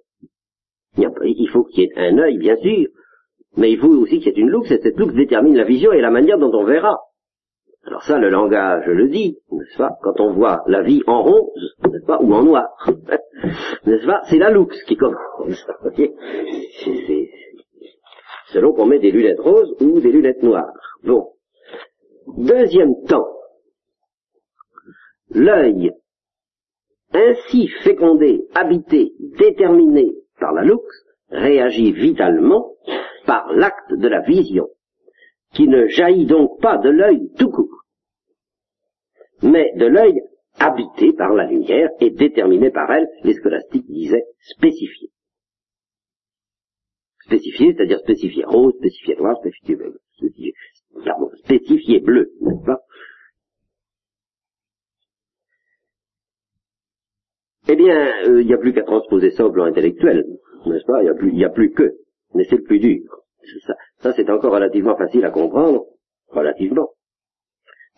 [0.96, 2.86] Il faut qu'il y ait un œil, bien sûr,
[3.56, 5.92] mais il faut aussi qu'il y ait une lux, et cette lux détermine la vision
[5.92, 7.00] et la manière dont on verra.
[7.84, 9.90] Alors ça, le langage le dit, n'est-ce pas?
[10.02, 12.68] Quand on voit la vie en rose, n'est-ce pas, ou en noir,
[13.86, 14.22] n'est-ce pas?
[14.30, 15.66] C'est la lux qui commence.
[18.54, 20.72] Selon qu'on met des lunettes roses ou des lunettes noires.
[21.02, 21.32] Bon.
[22.38, 23.28] Deuxième temps,
[25.30, 25.90] l'œil
[27.12, 30.80] ainsi fécondé, habité, déterminé par la lux,
[31.28, 32.72] réagit vitalement
[33.26, 34.68] par l'acte de la vision,
[35.52, 37.82] qui ne jaillit donc pas de l'œil tout court,
[39.42, 40.20] mais de l'œil
[40.58, 45.10] habité par la lumière et déterminé par elle, les scolastiques disaient spécifié.
[47.26, 50.52] Spécifié, c'est-à-dire spécifié rose, spécifié noir, spécifié bleu, spécifié,
[51.04, 52.80] pardon, spécifié bleu, n'est-ce pas
[57.66, 60.26] Eh bien, euh, il n'y a plus qu'à transposer ça au plan intellectuel,
[60.66, 61.02] n'est-ce pas?
[61.02, 61.94] Il n'y a, plus que,
[62.34, 63.00] mais c'est le plus dur.
[64.00, 65.86] Ça, c'est encore relativement facile à comprendre,
[66.28, 66.90] relativement.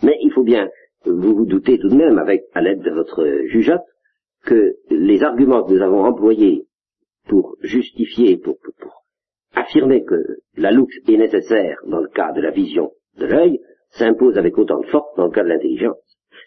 [0.05, 0.69] Mais il faut bien,
[1.05, 3.83] vous vous doutez tout de même, avec à l'aide de votre jugeote,
[4.45, 6.69] que les arguments que nous avons employés
[7.27, 8.96] pour justifier, pour, pour
[9.57, 10.23] affirmer que
[10.57, 14.81] la loupe est nécessaire dans le cas de la vision de l'œil, s'impose avec autant
[14.81, 15.97] de force dans le cas de l'intelligence.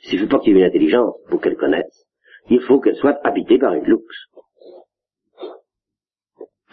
[0.02, 2.06] S'il ne faut pas qu'il y ait une intelligence pour qu'elle connaisse,
[2.50, 3.84] il faut qu'elle soit habitée par une.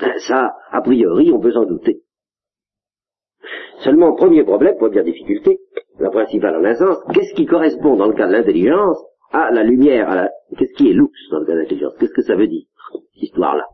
[0.00, 2.02] Ben, ça, a priori, on peut s'en douter.
[3.78, 5.58] Seulement, premier problème, première difficulté,
[5.98, 9.62] la principale en un sens, qu'est-ce qui correspond dans le cas de l'intelligence à la
[9.62, 10.30] lumière, à la...
[10.58, 11.94] qu'est-ce qui est lux dans le cas de l'intelligence?
[11.98, 12.66] Qu'est-ce que ça veut dire,
[13.14, 13.64] cette histoire-là?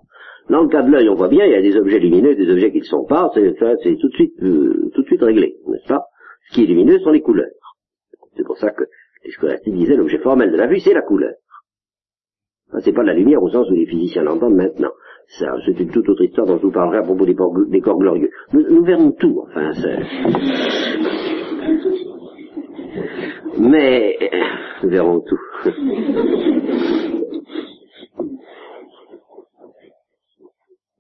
[0.53, 2.51] Dans le cas de l'œil, on voit bien, il y a des objets lumineux, des
[2.53, 3.41] objets qui ne sont pas, c'est,
[3.97, 6.05] tout de suite, euh, tout de suite réglé, n'est-ce pas?
[6.47, 7.49] Ce qui est lumineux sont les couleurs.
[8.37, 8.85] C'est pour ça que
[9.25, 11.33] les scolastiques disaient l'objet formel de la vue, c'est la couleur.
[12.81, 14.91] C'est pas la lumière au sens où les physiciens l'entendent maintenant.
[15.39, 18.29] Ça, c'est une toute autre histoire dont je vous parlerai à propos des, corps, glorieux.
[18.53, 19.71] Nous, verrons tout, enfin.
[23.59, 24.19] Mais
[24.83, 25.39] nous verrons tout.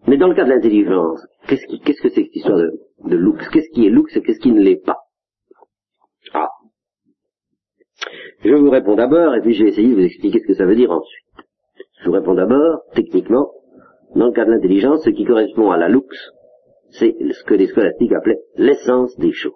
[0.06, 2.72] Mais dans le cas de l'intelligence, qu'est-ce, que c'est que cette histoire de,
[3.04, 3.48] de lux?
[3.50, 4.98] Qu'est-ce qui est lux et qu'est-ce qui ne l'est pas?
[6.34, 6.48] Ah.
[8.44, 10.66] Je vous réponds d'abord et puis je vais essayer de vous expliquer ce que ça
[10.66, 11.26] veut dire ensuite.
[12.00, 13.52] Je vous réponds d'abord, techniquement,
[14.16, 16.04] dans le cas de l'intelligence, ce qui correspond à la lux,
[16.90, 19.52] c'est ce que les scolastiques appelaient l'essence des choses,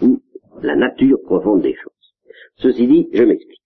[0.00, 0.20] ou
[0.62, 1.92] la nature profonde des choses.
[2.56, 3.60] Ceci dit, je m'explique.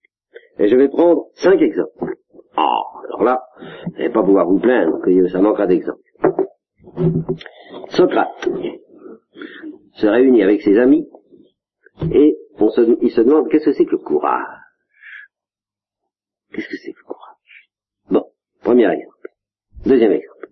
[0.59, 2.15] Et je vais prendre cinq exemples.
[2.57, 3.41] Ah, alors là,
[3.85, 6.01] vous n'allez pas pouvoir vous plaindre que ça manquera d'exemples.
[7.89, 8.49] Socrate
[9.93, 11.07] se réunit avec ses amis
[12.13, 14.59] et il se demande qu'est-ce que c'est que le courage
[16.51, 17.69] Qu'est-ce que c'est que le courage?
[18.61, 19.29] Premier exemple.
[19.85, 20.49] Deuxième exemple.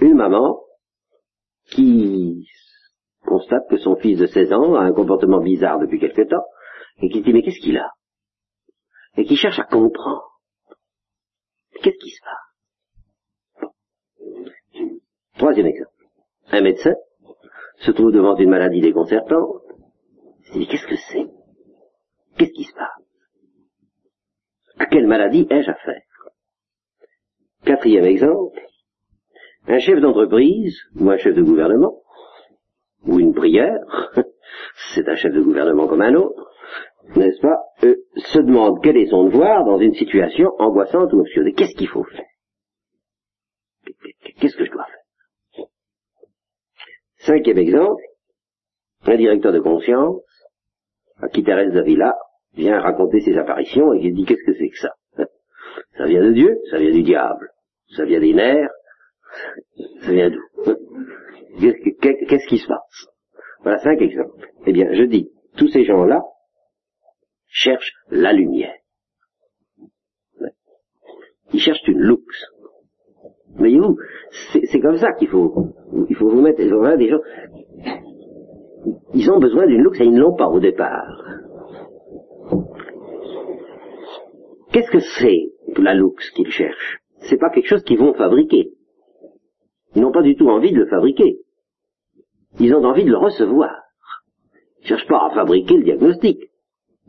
[0.00, 0.60] Une maman
[1.70, 2.48] qui
[3.26, 6.44] constate que son fils de 16 ans a un comportement bizarre depuis quelque temps
[7.02, 7.90] et qui se dit mais qu'est-ce qu'il a?
[9.16, 10.40] Et qui cherche à comprendre.
[11.82, 12.39] Qu'est-ce qui se passe?
[15.40, 16.04] Troisième exemple.
[16.50, 16.92] Un médecin
[17.78, 19.62] se trouve devant une maladie déconcertante.
[20.52, 21.28] Il dit qu'est-ce que c'est?
[22.36, 23.06] Qu'est-ce qui se passe?
[24.78, 26.02] À quelle maladie ai-je affaire?
[27.64, 28.60] Quatrième exemple,
[29.66, 32.02] un chef d'entreprise ou un chef de gouvernement,
[33.06, 33.80] ou une prière,
[34.94, 36.50] c'est un chef de gouvernement comme un autre,
[37.16, 41.46] n'est-ce pas, euh, se demande quel est son devoir dans une situation angoissante ou obscure.
[41.56, 42.26] Qu'est-ce qu'il faut faire
[44.38, 45.00] Qu'est-ce que je dois faire
[47.20, 48.02] Cinquième exemple,
[49.06, 50.22] un directeur de conscience
[51.20, 52.14] à qui Thérèse Davila
[52.54, 54.94] vient raconter ses apparitions et qui dit qu'est-ce que c'est que ça?
[55.98, 57.50] Ça vient de Dieu, ça vient du diable,
[57.94, 58.70] ça vient des nerfs,
[60.02, 60.40] ça vient d'où?
[62.00, 63.06] Qu'est-ce qui se passe?
[63.62, 64.48] Voilà cinq exemples.
[64.66, 66.22] Eh bien, je dis, tous ces gens-là
[67.48, 68.74] cherchent la lumière.
[71.52, 72.46] Ils cherchent une luxe.
[73.60, 73.96] Voyez-vous,
[74.64, 75.68] c'est comme ça qu'il faut,
[76.08, 77.20] il faut vous mettre, voilà des gens,
[79.12, 81.22] ils ont besoin d'une luxe et ils ne l'ont pas au départ.
[84.72, 87.00] Qu'est-ce que c'est la luxe qu'ils cherchent?
[87.28, 88.70] C'est pas quelque chose qu'ils vont fabriquer.
[89.94, 91.40] Ils n'ont pas du tout envie de le fabriquer.
[92.60, 93.76] Ils ont envie de le recevoir.
[94.78, 96.38] Ils ne cherchent pas à fabriquer le diagnostic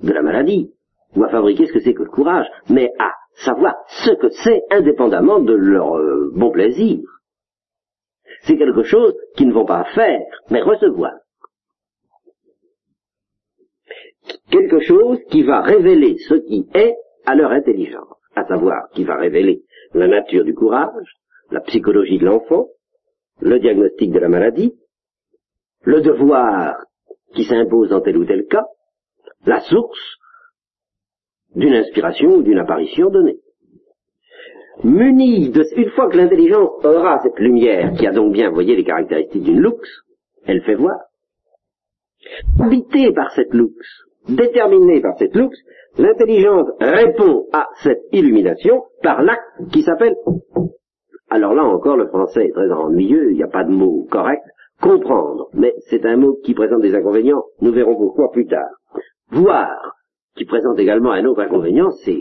[0.03, 0.73] de la maladie,
[1.15, 4.61] ou à fabriquer ce que c'est que le courage, mais à savoir ce que c'est
[4.71, 6.99] indépendamment de leur euh, bon plaisir.
[8.43, 11.13] C'est quelque chose qu'ils ne vont pas faire, mais recevoir.
[14.49, 19.15] Quelque chose qui va révéler ce qui est à leur intelligence, à savoir qui va
[19.15, 19.63] révéler
[19.93, 21.15] la nature du courage,
[21.49, 22.67] la psychologie de l'enfant,
[23.41, 24.73] le diagnostic de la maladie,
[25.83, 26.75] le devoir
[27.33, 28.65] qui s'impose dans tel ou tel cas,
[29.45, 30.17] la source
[31.55, 33.37] d'une inspiration ou d'une apparition donnée.
[34.83, 38.83] Muni de, une fois que l'intelligence aura cette lumière, qui a donc bien, voyez, les
[38.83, 40.03] caractéristiques d'une lux,
[40.45, 40.97] elle fait voir.
[42.59, 43.75] Habité par cette lux,
[44.27, 45.55] déterminée par cette lux,
[45.97, 50.15] l'intelligence répond à cette illumination par l'acte qui s'appelle
[51.31, 54.43] alors là encore, le français est très ennuyeux, il n'y a pas de mot correct.
[54.81, 58.69] Comprendre, mais c'est un mot qui présente des inconvénients, nous verrons pourquoi plus tard.
[59.31, 59.95] Voir,
[60.35, 62.13] qui présente également un autre inconvénient, c'est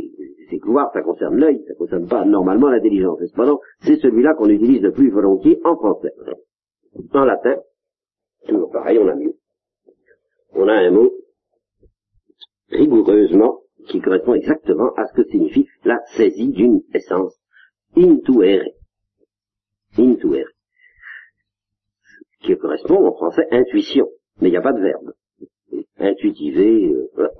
[0.58, 3.20] que voir, ça concerne l'œil, ça ne concerne pas normalement l'intelligence.
[3.24, 6.12] Cependant, c'est celui-là qu'on utilise le plus volontiers en français.
[7.14, 7.56] En latin,
[8.72, 9.34] pareil, on a mieux.
[10.52, 11.12] On a un mot
[12.70, 17.36] rigoureusement qui correspond exactement à ce que signifie la saisie d'une essence.
[17.96, 18.64] Intuere
[19.98, 20.50] intuere,
[22.42, 24.08] qui correspond en français intuition,
[24.40, 25.12] mais il n'y a pas de verbe.
[25.98, 27.30] Intuitiver, euh, voilà.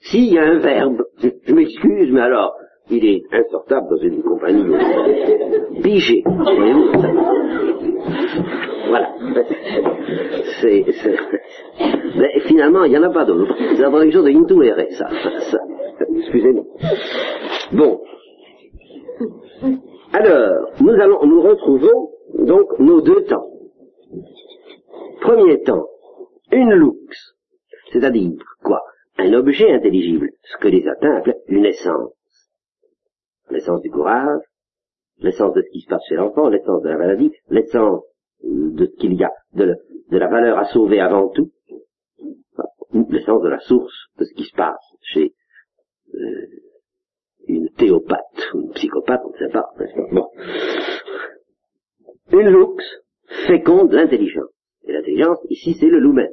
[0.00, 2.54] S'il y a un verbe, je, m'excuse, mais alors,
[2.90, 4.64] il est insortable dans une compagnie
[5.82, 6.22] pigé.
[8.88, 9.14] Voilà.
[10.60, 10.84] C'est,
[12.16, 13.54] mais finalement, il n'y en a pas d'autre.
[13.74, 15.08] C'est la traduction de intuere, ça.
[15.50, 15.58] ça.
[16.16, 16.64] Excusez-moi.
[17.72, 18.00] Bon.
[20.12, 23.51] Alors, nous allons, nous retrouvons donc nos deux temps.
[25.20, 25.86] Premier temps,
[26.50, 27.34] une lux,
[27.92, 28.32] c'est-à-dire
[28.62, 28.82] quoi?
[29.18, 32.12] Un objet intelligible, ce que les atteints appellent une essence.
[33.50, 34.42] L'essence du courage,
[35.18, 38.02] l'essence de ce qui se passe chez l'enfant, l'essence de la maladie, l'essence
[38.42, 39.76] de ce qu'il y a, de,
[40.10, 41.52] la valeur à sauver avant tout,
[43.10, 45.34] l'essence de la source de ce qui se passe chez
[46.14, 46.46] euh,
[47.46, 49.66] une théopathe ou une psychopathe, on ne sait pas,
[50.10, 50.28] Bon.
[52.32, 53.02] Une lux
[53.46, 54.50] féconde l'intelligence.
[54.84, 56.30] Et l'intelligence, ici, c'est le lumen.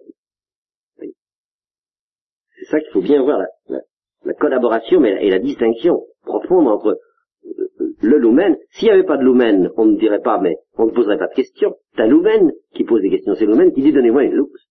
[2.60, 7.00] C'est ça qu'il faut bien voir, la, collaboration mais, et la distinction profonde entre
[7.46, 8.58] euh, le lumen.
[8.72, 11.28] S'il n'y avait pas de lumen, on ne dirait pas, mais on ne poserait pas
[11.28, 11.76] de questions.
[11.96, 14.68] C'est un lumen qui pose des questions, c'est le lumen qui dit donnez-moi une lux.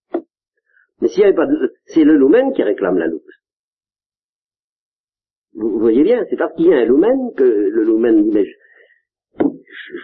[1.01, 3.23] Mais s'il n'y avait pas de, c'est le lumen qui réclame la lux.
[5.55, 8.45] Vous voyez bien, c'est parce qu'il y a un lumen que le lumen dit,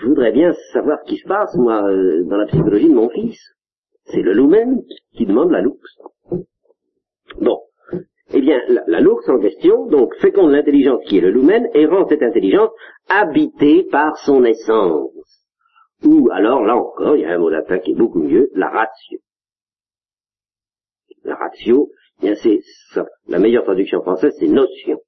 [0.06, 3.38] voudrais bien savoir ce qui se passe, moi, euh, dans la psychologie de mon fils.
[4.06, 4.82] C'est le lumen
[5.14, 5.78] qui demande la lux.
[7.40, 7.60] Bon.
[8.32, 12.06] Eh bien, la, la en question, donc, féconde l'intelligence qui est le lumen, et rend
[12.08, 12.70] cette intelligence
[13.08, 15.10] habitée par son essence.
[16.04, 18.68] Ou alors, là encore, il y a un mot latin qui est beaucoup mieux, la
[18.68, 19.18] ratio.
[21.22, 22.60] La ratio, eh bien c'est
[23.28, 24.98] la meilleure traduction française, c'est notion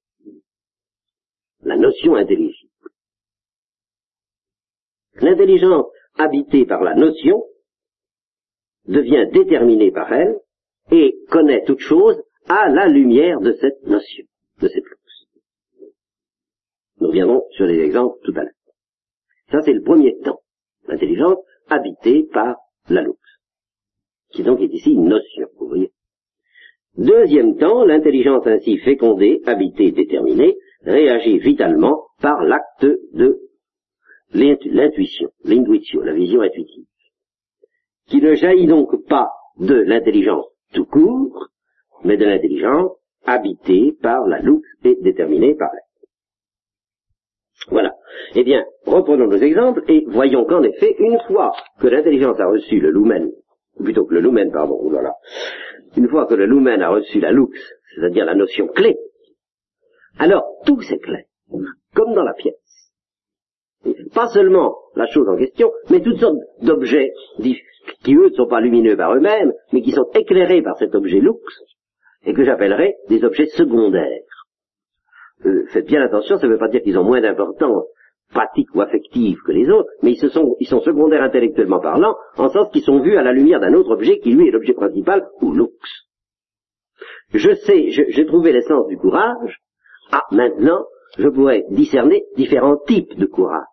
[1.61, 2.66] la notion intelligible.
[5.21, 7.43] L'intelligence habitée par la notion
[8.87, 10.37] devient déterminée par elle
[10.91, 14.25] et connaît toute chose à la lumière de cette notion,
[14.61, 15.27] de cette lux.
[16.99, 18.51] Nous reviendrons sur les exemples tout à l'heure.
[19.51, 20.39] Ça, c'est le premier temps.
[20.87, 21.37] L'intelligence
[21.69, 22.57] habitée par
[22.89, 23.17] la lux.
[24.31, 25.91] Qui donc est ici une notion, vous voyez.
[26.97, 33.46] Deuxième temps, l'intelligence ainsi fécondée, habitée, déterminée, réagit vitalement par l'acte de
[34.33, 36.85] l'intuition, l'intuition, la vision intuitive,
[38.07, 41.49] qui ne jaillit donc pas de l'intelligence tout court,
[42.03, 42.91] mais de l'intelligence
[43.25, 45.87] habitée par la loupe et déterminée par elle.
[47.69, 47.95] Voilà.
[48.35, 52.79] Eh bien, reprenons nos exemples et voyons qu'en effet, une fois que l'intelligence a reçu
[52.79, 53.31] le lumen,
[53.83, 55.13] plutôt que le lumen, pardon, voilà,
[55.95, 57.51] une fois que le lumen a reçu la lux,
[57.95, 58.97] c'est-à-dire la notion clé,
[60.19, 61.25] alors tout s'éclaire,
[61.93, 62.66] comme dans la pièce.
[64.13, 67.13] Pas seulement la chose en question, mais toutes sortes d'objets
[68.03, 71.19] qui, eux, ne sont pas lumineux par eux-mêmes, mais qui sont éclairés par cet objet
[71.19, 71.39] lux,
[72.25, 74.23] et que j'appellerais des objets secondaires.
[75.45, 77.85] Euh, faites bien attention, ça ne veut pas dire qu'ils ont moins d'importance
[78.31, 82.49] pratique ou affective que les autres, mais ils, sont, ils sont secondaires intellectuellement parlant, en
[82.49, 85.27] sens qu'ils sont vus à la lumière d'un autre objet qui lui est l'objet principal,
[85.41, 85.69] ou lux.
[87.33, 89.61] Je sais, j'ai trouvé l'essence du courage,
[90.11, 90.85] ah, maintenant,
[91.17, 93.65] je pourrais discerner différents types de courage.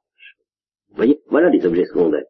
[0.90, 2.24] Vous voyez, voilà les objets secondaires.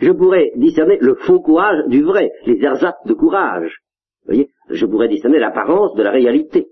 [0.00, 3.78] Je pourrais discerner le faux courage du vrai, les ersatz de courage.
[4.22, 6.68] Vous voyez, je pourrais discerner l'apparence de la réalité.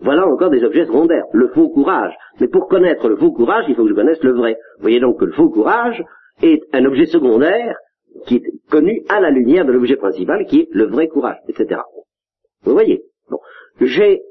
[0.00, 2.14] Voilà encore des objets secondaires, le faux courage.
[2.40, 4.56] Mais pour connaître le faux courage, il faut que je connaisse le vrai.
[4.76, 6.02] Vous voyez donc que le faux courage
[6.42, 7.76] est un objet secondaire
[8.26, 11.80] qui est connu à la lumière de l'objet principal qui est le vrai courage, etc.
[12.62, 13.38] Vous voyez bon.
[13.80, 14.22] J'ai,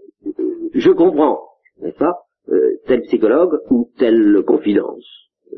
[0.74, 1.42] je comprends,
[1.80, 2.23] n'est-ce pas, euh,
[2.86, 5.06] tel psychologue ou telle confidence
[5.54, 5.58] euh,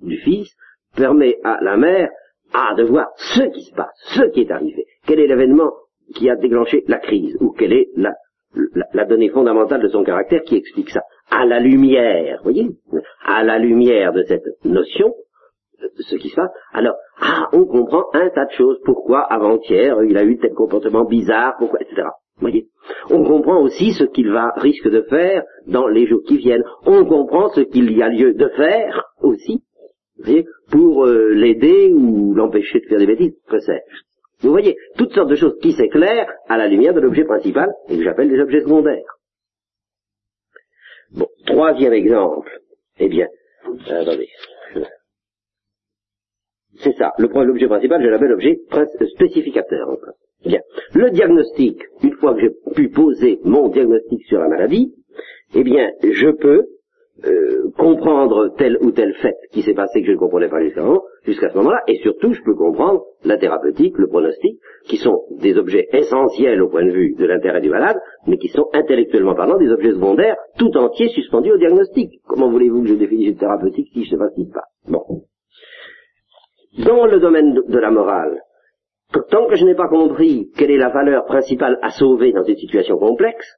[0.00, 0.54] du fils
[0.96, 2.10] permet à la mère
[2.52, 5.72] à de voir ce qui se passe, ce qui est arrivé, quel est l'événement
[6.14, 8.14] qui a déclenché la crise, ou quelle est la,
[8.94, 11.02] la, donnée fondamentale de son caractère qui explique ça?
[11.30, 12.70] À la lumière, voyez,
[13.24, 15.14] à la lumière de cette notion,
[15.98, 18.80] ce qui se passe, alors, ah, on comprend un tas de choses.
[18.84, 22.08] Pourquoi avant-hier il a eu tel comportement bizarre, pourquoi, etc.
[23.10, 26.64] On comprend aussi ce qu'il va risque de faire dans les jours qui viennent.
[26.86, 29.62] On comprend ce qu'il y a lieu de faire aussi,
[30.18, 34.46] voyez, pour euh, l'aider ou l'empêcher de faire des bêtises, que sais-je.
[34.46, 37.96] Vous voyez, toutes sortes de choses qui s'éclairent à la lumière de l'objet principal et
[37.96, 39.18] que j'appelle des objets secondaires.
[41.10, 42.60] Bon, troisième exemple.
[42.98, 43.26] Eh bien,
[43.90, 44.28] euh, attendez.
[46.80, 48.60] C'est ça, l'objet principal, je l'appelle l'objet
[49.14, 49.88] spécificateur.
[50.44, 50.60] Bien.
[50.94, 54.94] Le diagnostic, une fois que j'ai pu poser mon diagnostic sur la maladie,
[55.54, 56.66] eh bien, je peux
[57.24, 61.50] euh, comprendre tel ou tel fait qui s'est passé que je ne comprenais pas jusqu'à
[61.50, 65.88] ce moment-là, et surtout je peux comprendre la thérapeutique, le pronostic, qui sont des objets
[65.92, 67.96] essentiels au point de vue de l'intérêt du malade,
[68.28, 72.20] mais qui sont intellectuellement parlant des objets secondaires, tout entiers suspendus au diagnostic.
[72.28, 74.62] Comment voulez-vous que je définisse une thérapeutique si je ne sais pas se passe?
[74.86, 75.22] Bon.
[76.76, 78.42] Dans le domaine de la morale,
[79.30, 82.56] tant que je n'ai pas compris quelle est la valeur principale à sauver dans une
[82.56, 83.56] situation complexe,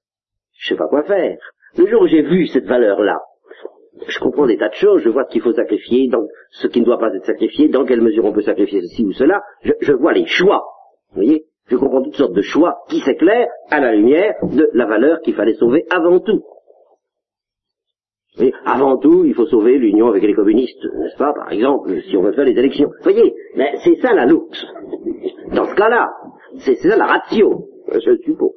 [0.58, 1.38] je ne sais pas quoi faire.
[1.76, 3.20] Le jour où j'ai vu cette valeur-là,
[4.06, 6.08] je comprends des tas de choses, je vois ce qu'il faut sacrifier,
[6.50, 9.12] ce qui ne doit pas être sacrifié, dans quelle mesure on peut sacrifier ceci ou
[9.12, 10.64] cela, je, vois les choix.
[11.11, 14.86] Vous voyez Je comprends toutes sortes de choix qui s'éclairent à la lumière de la
[14.86, 16.42] valeur qu'il fallait sauver avant tout.
[18.39, 22.16] Et avant tout, il faut sauver l'union avec les communistes, n'est-ce pas, par exemple, si
[22.16, 22.89] on veut faire les élections.
[22.89, 24.64] Vous voyez, mais c'est ça la luxe.
[25.53, 26.09] Dans ce cas-là,
[26.59, 28.53] c'est ça la ratio, je suppose.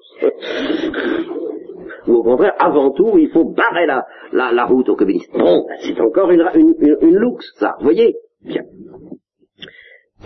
[2.07, 5.31] Ou au contraire, avant tout, il faut barrer la, la, route aux communistes.
[5.33, 8.63] Bon, c'est encore une, une, une, luxe, ça, vous voyez Bien.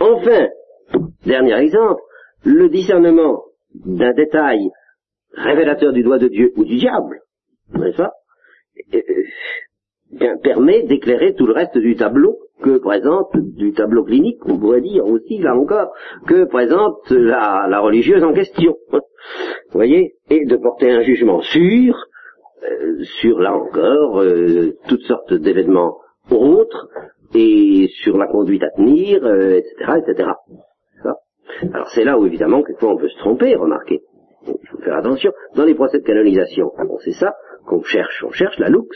[0.00, 0.48] Enfin,
[1.24, 2.02] dernier exemple,
[2.44, 3.44] le discernement
[3.74, 4.70] d'un détail
[5.32, 7.20] révélateur du doigt de Dieu ou du diable,
[7.74, 8.12] n'est-ce pas
[10.42, 15.06] permet d'éclairer tout le reste du tableau que présente, du tableau clinique, on pourrait dire
[15.06, 15.92] aussi, là encore,
[16.26, 18.76] que présente la, la religieuse en question.
[18.90, 18.98] Vous
[19.72, 20.14] voyez?
[20.30, 21.94] Et de porter un jugement sûr,
[22.64, 25.98] euh, sur, là encore, euh, toutes sortes d'événements
[26.30, 26.88] autres,
[27.34, 30.30] et sur la conduite à tenir, etc., etc.
[31.72, 34.02] Alors c'est là où, évidemment, quelquefois on peut se tromper, remarquez.
[34.46, 35.32] Il faut faire attention.
[35.54, 36.72] Dans les procès de canonisation,
[37.04, 37.34] c'est ça
[37.66, 38.24] qu'on cherche.
[38.26, 38.86] On cherche la lux.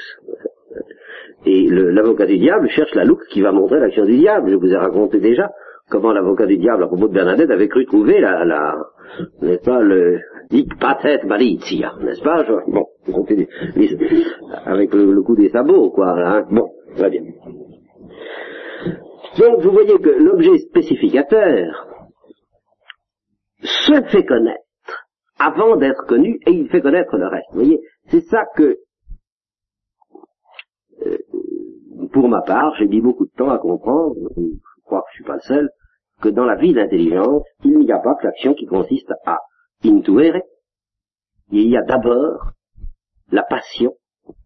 [1.45, 4.51] Et l'avocat du diable cherche la loupe qui va montrer l'action du diable.
[4.51, 5.51] Je vous ai raconté déjà
[5.91, 8.77] comment l'avocat du diable à propos de Bernadette avait cru trouver la, la
[9.41, 10.21] n'est-ce pas, le
[10.51, 13.49] hic patet malitia, n'est-ce pas Bon, vous continue.
[14.65, 16.15] Avec le, coup des sabots, quoi.
[16.17, 17.23] Hein bon, va bien.
[19.39, 21.87] Donc, vous voyez que l'objet spécificateur
[23.61, 24.62] se fait connaître
[25.43, 27.49] avant d'être connu et il fait connaître le reste.
[27.51, 28.79] Vous voyez, c'est ça que
[31.07, 31.19] euh,
[32.13, 35.25] pour ma part, j'ai mis beaucoup de temps à comprendre, je crois que je suis
[35.25, 35.71] pas le seul,
[36.21, 39.39] que dans la vie d'intelligence, il n'y a pas que l'action qui consiste à
[39.85, 40.43] intuere.
[41.51, 42.53] Il y a d'abord
[43.31, 43.95] la passion,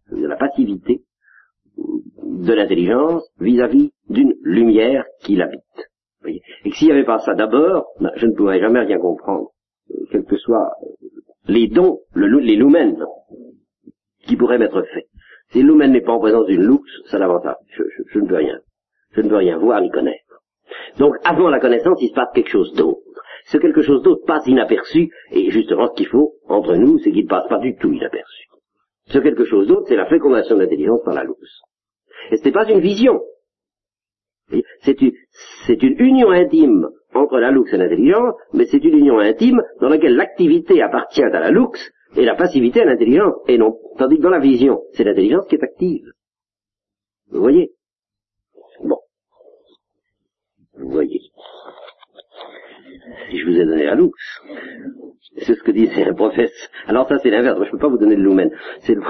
[0.09, 1.03] la passivité
[1.77, 5.61] de l'intelligence vis-à-vis d'une lumière qui l'habite.
[6.25, 7.85] Et s'il n'y avait pas ça d'abord,
[8.15, 9.51] je ne pourrais jamais rien comprendre,
[10.11, 10.71] quels que soient
[11.47, 13.05] les dons, les lumens
[14.25, 15.07] qui pourraient m'être faits.
[15.51, 17.57] Si le lumen n'est pas en présence d'une lux, ça pas.
[17.69, 18.59] Je, je, je ne peux rien.
[19.11, 20.41] Je ne peux rien voir ni connaître.
[20.99, 22.99] Donc, avant la connaissance, il se passe quelque chose d'autre.
[23.45, 27.23] Ce quelque chose d'autre passe inaperçu, et justement, ce qu'il faut, entre nous, c'est qu'il
[27.23, 28.47] ne passe pas du tout inaperçu.
[29.05, 31.61] Ce quelque chose d'autre, c'est la fécondation de l'intelligence par la lux.
[32.31, 33.21] Et ce n'est pas une vision.
[34.81, 35.13] C'est une,
[35.69, 40.15] une union intime entre la lux et l'intelligence, mais c'est une union intime dans laquelle
[40.15, 43.77] l'activité appartient à la lux et la passivité à l'intelligence, et non.
[43.97, 46.05] Tandis que dans la vision, c'est l'intelligence qui est active.
[47.29, 47.71] Vous voyez?
[48.83, 48.97] Bon.
[50.77, 51.21] Vous voyez.
[53.29, 54.11] Si je vous ai donné la lux,
[55.37, 56.69] c'est ce que disait un professeur.
[56.87, 58.49] Alors ça c'est l'inverse, je ne peux pas vous donner le lumen.
[58.85, 59.03] C'est le,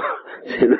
[0.66, 0.78] le,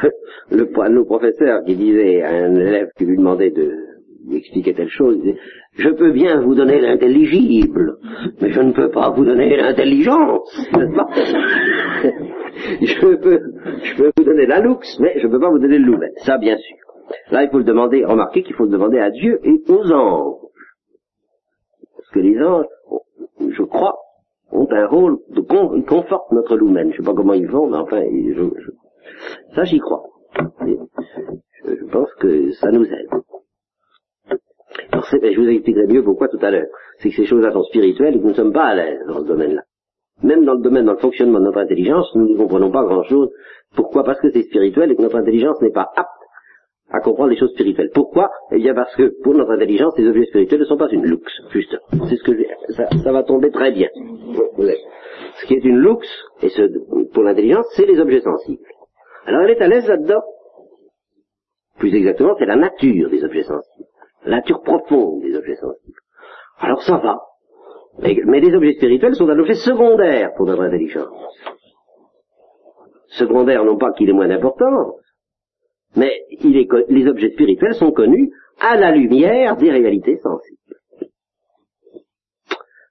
[0.51, 3.98] le, le professeur qui disait à un élève qui lui demandait de
[4.29, 5.39] lui expliquer telle chose, il disait,
[5.77, 7.97] je peux bien vous donner l'intelligible,
[8.41, 10.51] mais je ne peux pas vous donner l'intelligence,
[12.81, 13.41] je, peux,
[13.83, 16.11] je peux vous donner la lux, mais je ne peux pas vous donner le lumen.
[16.25, 16.77] Ça bien sûr.
[17.31, 20.41] Là il faut le demander, remarquez qu'il faut le demander à Dieu et aux anges.
[21.97, 22.67] Parce que les anges,
[23.51, 23.97] je crois,
[24.51, 25.71] ont un rôle de con,
[26.33, 26.91] notre lumen.
[26.93, 28.71] Je sais pas comment ils font, mais enfin, je, je,
[29.55, 30.05] ça j'y crois.
[31.65, 33.09] Je, pense que ça nous aide.
[35.11, 36.67] Je vous expliquerai mieux pourquoi tout à l'heure.
[36.99, 39.21] C'est que ces choses-là sont spirituelles et que nous ne sommes pas à l'aise dans
[39.21, 39.63] ce domaine-là.
[40.23, 43.31] Même dans le domaine, dans le fonctionnement de notre intelligence, nous ne comprenons pas grand-chose.
[43.75, 44.03] Pourquoi?
[44.05, 46.09] Parce que c'est spirituel et que notre intelligence n'est pas apte
[46.91, 47.91] à comprendre les choses spirituelles.
[47.95, 48.31] Pourquoi?
[48.51, 51.23] Eh bien parce que pour notre intelligence, les objets spirituels ne sont pas une lux,
[51.53, 51.77] juste.
[52.09, 53.89] C'est ce que je, ça, ça, va tomber très bien.
[55.37, 56.07] Ce qui est une lux,
[56.43, 56.63] et ce,
[57.13, 58.63] pour l'intelligence, c'est les objets sensibles.
[59.27, 60.23] Alors elle est à l'aise là-dedans.
[61.79, 63.89] Plus exactement, c'est la nature des objets sensibles.
[64.29, 66.01] La nature profonde des objets sensibles.
[66.59, 67.23] Alors ça va.
[68.01, 71.35] Mais, les objets spirituels sont un objet secondaire pour notre intelligence.
[73.07, 75.01] Secondaire non pas qu'il ait moins d'importance,
[75.97, 80.77] mais est, les objets spirituels sont connus à la lumière des réalités sensibles.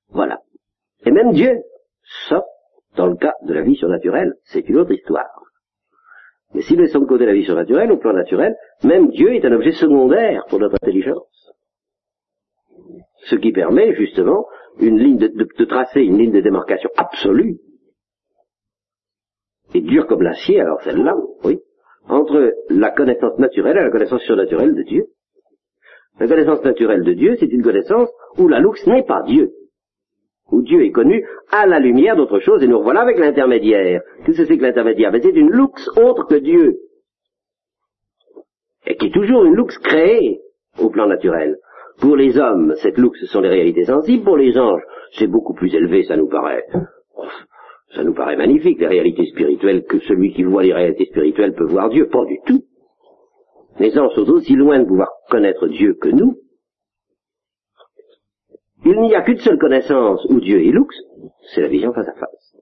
[0.09, 0.39] Voilà.
[1.05, 1.61] Et même Dieu,
[2.27, 2.43] sauf
[2.95, 5.43] dans le cas de la vie surnaturelle, c'est une autre histoire.
[6.53, 9.45] Mais si nous laissons de côté la vie surnaturelle, au plan naturel, même Dieu est
[9.45, 11.26] un objet secondaire pour notre intelligence.
[13.25, 14.45] Ce qui permet justement
[14.79, 17.57] une ligne de, de, tracer une ligne de démarcation absolue
[19.73, 21.59] et dure comme l'acier, alors celle-là, oui,
[22.07, 25.05] entre la connaissance naturelle et la connaissance surnaturelle de Dieu.
[26.19, 29.51] La connaissance naturelle de Dieu, c'est une connaissance où la lux n'est pas Dieu,
[30.51, 34.01] où Dieu est connu à la lumière d'autre chose, et nous revoilà avec l'intermédiaire.
[34.25, 35.11] Qu'est-ce que c'est que l'intermédiaire?
[35.11, 36.79] Ben, C'est une lux autre que Dieu,
[38.85, 40.39] et qui est toujours une lux créée
[40.79, 41.57] au plan naturel.
[41.99, 44.23] Pour les hommes, cette lux, ce sont les réalités sensibles.
[44.23, 44.83] Pour les anges,
[45.13, 46.65] c'est beaucoup plus élevé, ça nous paraît.
[47.95, 51.65] Ça nous paraît magnifique, les réalités spirituelles, que celui qui voit les réalités spirituelles peut
[51.65, 52.07] voir Dieu.
[52.07, 52.63] Pas du tout.
[53.79, 56.37] Les anges sont aussi loin de pouvoir connaître Dieu que nous.
[58.85, 60.95] Il n'y a qu'une seule connaissance où Dieu est lux,
[61.53, 62.57] c'est la vision face à face.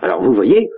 [0.00, 0.70] Alors vous voyez,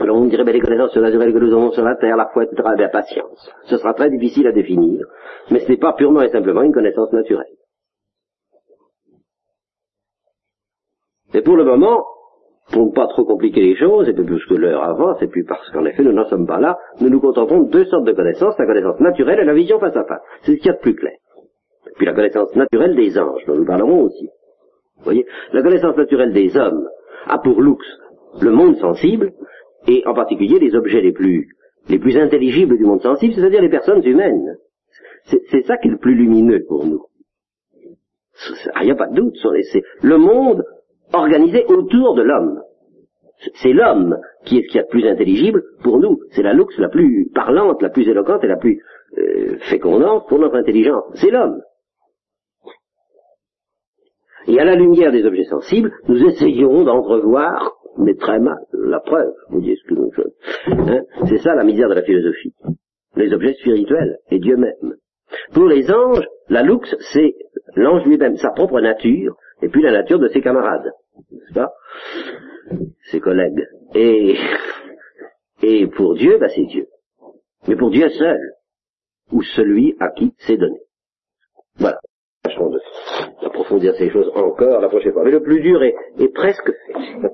[0.00, 2.28] alors vous me direz, ben, les connaissances surnaturelles que nous avons sur la terre, la
[2.32, 3.50] foi, etc., bien patience.
[3.64, 5.04] Ce sera très difficile à définir,
[5.50, 7.54] mais ce n'est pas purement et simplement une connaissance naturelle.
[11.34, 12.06] Et pour le moment,
[12.72, 15.44] pour ne pas trop compliquer les choses, et puis plus que l'heure avance, et puis
[15.44, 18.12] parce qu'en effet nous n'en sommes pas là, nous nous contentons de deux sortes de
[18.12, 20.22] connaissances, la connaissance naturelle et la vision face à face.
[20.42, 21.16] C'est ce qu'il y a de plus clair.
[21.96, 24.28] Puis la connaissance naturelle des anges, dont nous parlerons aussi.
[24.98, 26.88] Vous voyez La connaissance naturelle des hommes
[27.26, 27.84] a pour lux
[28.40, 29.32] le monde sensible,
[29.86, 31.48] et en particulier les objets les plus,
[31.88, 34.56] les plus intelligibles du monde sensible, c'est-à-dire les personnes humaines.
[35.24, 37.04] C'est ça qui est le plus lumineux pour nous.
[38.80, 39.36] Il n'y a pas de doute.
[39.70, 40.64] C'est le monde
[41.12, 42.62] organisé autour de l'homme.
[43.54, 46.20] C'est l'homme qui est ce qu'il y a de plus intelligible pour nous.
[46.30, 48.82] C'est la lux la plus parlante, la plus éloquente et la plus
[49.18, 51.04] euh, fécondante pour notre intelligence.
[51.14, 51.60] C'est l'homme.
[54.46, 59.32] Et à la lumière des objets sensibles, nous essayons d'entrevoir, mais très mal, la preuve,
[59.50, 59.94] vous dites que
[60.66, 62.54] hein C'est ça la misère de la philosophie.
[63.16, 64.94] Les objets spirituels et Dieu même.
[65.52, 67.34] Pour les anges, la lux, c'est
[67.76, 70.92] l'ange lui-même, sa propre nature, et puis la nature de ses camarades
[71.30, 71.72] n'est-ce pas?
[73.10, 73.66] Ses collègues.
[73.94, 74.36] Et,
[75.62, 76.86] et pour Dieu, bah c'est Dieu.
[77.68, 78.40] Mais pour Dieu seul,
[79.30, 80.80] ou celui à qui c'est donné.
[81.76, 81.98] Voilà.
[82.42, 82.70] Tâchons
[83.40, 85.24] d'approfondir ces choses encore la prochaine fois.
[85.24, 87.28] Mais le plus dur est, est presque fait.